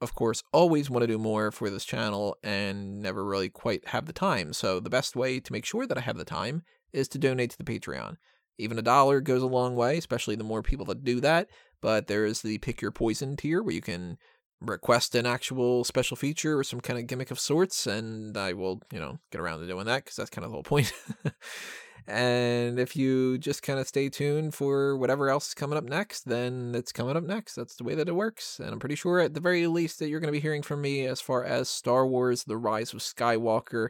of 0.01 0.13
course, 0.13 0.43
always 0.53 0.87
want 0.87 1.01
to 1.01 1.07
do 1.07 1.17
more 1.17 1.49
for 1.49 1.71
this 1.71 1.83
channel 1.83 2.37
and 2.43 3.01
never 3.01 3.25
really 3.25 3.49
quite 3.49 3.87
have 3.87 4.05
the 4.05 4.13
time. 4.13 4.53
So 4.53 4.79
the 4.79 4.91
best 4.91 5.15
way 5.15 5.39
to 5.39 5.51
make 5.51 5.65
sure 5.65 5.87
that 5.87 5.97
I 5.97 6.01
have 6.01 6.17
the 6.17 6.25
time 6.25 6.61
is 6.93 7.07
to 7.07 7.17
donate 7.17 7.49
to 7.51 7.57
the 7.57 7.63
Patreon. 7.63 8.17
Even 8.59 8.77
a 8.77 8.83
dollar 8.83 9.19
goes 9.19 9.41
a 9.41 9.47
long 9.47 9.75
way, 9.75 9.97
especially 9.97 10.35
the 10.35 10.43
more 10.43 10.61
people 10.61 10.85
that 10.85 11.03
do 11.03 11.19
that. 11.21 11.49
But 11.81 12.05
there 12.05 12.25
is 12.25 12.43
the 12.43 12.59
pick 12.59 12.83
your 12.83 12.91
poison 12.91 13.35
tier 13.35 13.63
where 13.63 13.73
you 13.73 13.81
can 13.81 14.19
request 14.61 15.15
an 15.15 15.25
actual 15.25 15.83
special 15.83 16.17
feature 16.17 16.57
or 16.57 16.63
some 16.63 16.79
kind 16.79 16.99
of 16.99 17.07
gimmick 17.07 17.31
of 17.31 17.39
sorts, 17.39 17.87
and 17.87 18.37
I 18.37 18.53
will, 18.53 18.81
you 18.91 18.99
know, 18.99 19.19
get 19.31 19.41
around 19.41 19.59
to 19.59 19.67
doing 19.67 19.85
that 19.85 20.03
because 20.03 20.15
that's 20.15 20.29
kind 20.29 20.45
of 20.45 20.51
the 20.51 20.55
whole 20.55 20.63
point. 20.63 20.91
and 22.07 22.79
if 22.79 22.95
you 22.95 23.37
just 23.37 23.63
kind 23.63 23.79
of 23.79 23.87
stay 23.87 24.09
tuned 24.09 24.53
for 24.53 24.97
whatever 24.97 25.29
else 25.29 25.49
is 25.49 25.53
coming 25.53 25.77
up 25.77 25.83
next, 25.83 26.23
then 26.23 26.73
it's 26.75 26.91
coming 26.91 27.17
up 27.17 27.23
next. 27.23 27.55
That's 27.55 27.75
the 27.75 27.83
way 27.83 27.95
that 27.95 28.09
it 28.09 28.15
works. 28.15 28.59
And 28.59 28.69
I'm 28.69 28.79
pretty 28.79 28.95
sure 28.95 29.19
at 29.19 29.33
the 29.33 29.39
very 29.39 29.67
least 29.67 29.99
that 29.99 30.09
you're 30.09 30.19
going 30.19 30.33
to 30.33 30.37
be 30.37 30.41
hearing 30.41 30.63
from 30.63 30.81
me 30.81 31.05
as 31.05 31.21
far 31.21 31.43
as 31.43 31.69
Star 31.69 32.05
Wars 32.05 32.43
The 32.43 32.57
Rise 32.57 32.93
of 32.93 32.99
Skywalker. 32.99 33.89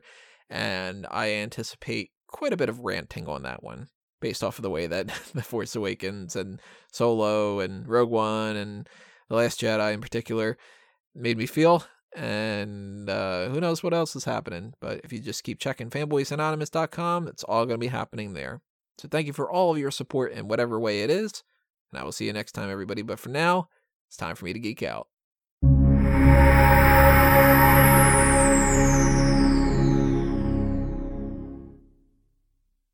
And 0.50 1.08
I 1.10 1.32
anticipate 1.32 2.12
quite 2.28 2.54
a 2.54 2.58
bit 2.58 2.70
of 2.70 2.82
ranting 2.82 3.28
on 3.28 3.44
that 3.44 3.64
one 3.64 3.88
based 4.22 4.44
off 4.44 4.58
of 4.58 4.64
the 4.64 4.70
way 4.70 4.88
that 4.88 5.08
The 5.34 5.44
Force 5.44 5.76
Awakens 5.76 6.36
and 6.36 6.62
Solo 6.92 7.60
and 7.60 7.88
Rogue 7.88 8.10
One 8.10 8.56
and 8.56 8.90
the 9.30 9.36
Last 9.36 9.62
Jedi 9.62 9.94
in 9.94 10.02
particular 10.02 10.58
made 11.14 11.38
me 11.38 11.46
feel. 11.46 11.84
And 12.16 13.10
uh, 13.10 13.50
who 13.50 13.60
knows 13.60 13.84
what 13.84 13.94
else 13.94 14.16
is 14.16 14.24
happening. 14.24 14.74
But 14.80 15.02
if 15.04 15.12
you 15.12 15.20
just 15.20 15.44
keep 15.44 15.60
checking 15.60 15.90
fanboysanonymous.com, 15.90 17.28
it's 17.28 17.44
all 17.44 17.66
going 17.66 17.76
to 17.76 17.86
be 17.86 17.88
happening 17.88 18.34
there. 18.34 18.62
So 18.98 19.10
thank 19.10 19.28
you 19.28 19.34
for 19.34 19.52
all 19.52 19.72
of 19.72 19.78
your 19.78 19.92
support 19.92 20.32
in 20.32 20.48
whatever 20.48 20.80
way 20.80 21.02
it 21.02 21.10
is. 21.10 21.44
And 21.92 22.00
I 22.00 22.06
will 22.06 22.14
see 22.14 22.26
you 22.26 22.34
next 22.34 22.54
time, 22.54 22.70
everybody. 22.70 23.02
But 23.02 23.20
for 23.20 23.30
now, 23.30 23.68
it's 24.08 24.18
time 24.18 24.36
for 24.36 24.46
me 24.46 24.54
to 24.54 24.60
geek 24.60 24.82
out. 24.82 25.08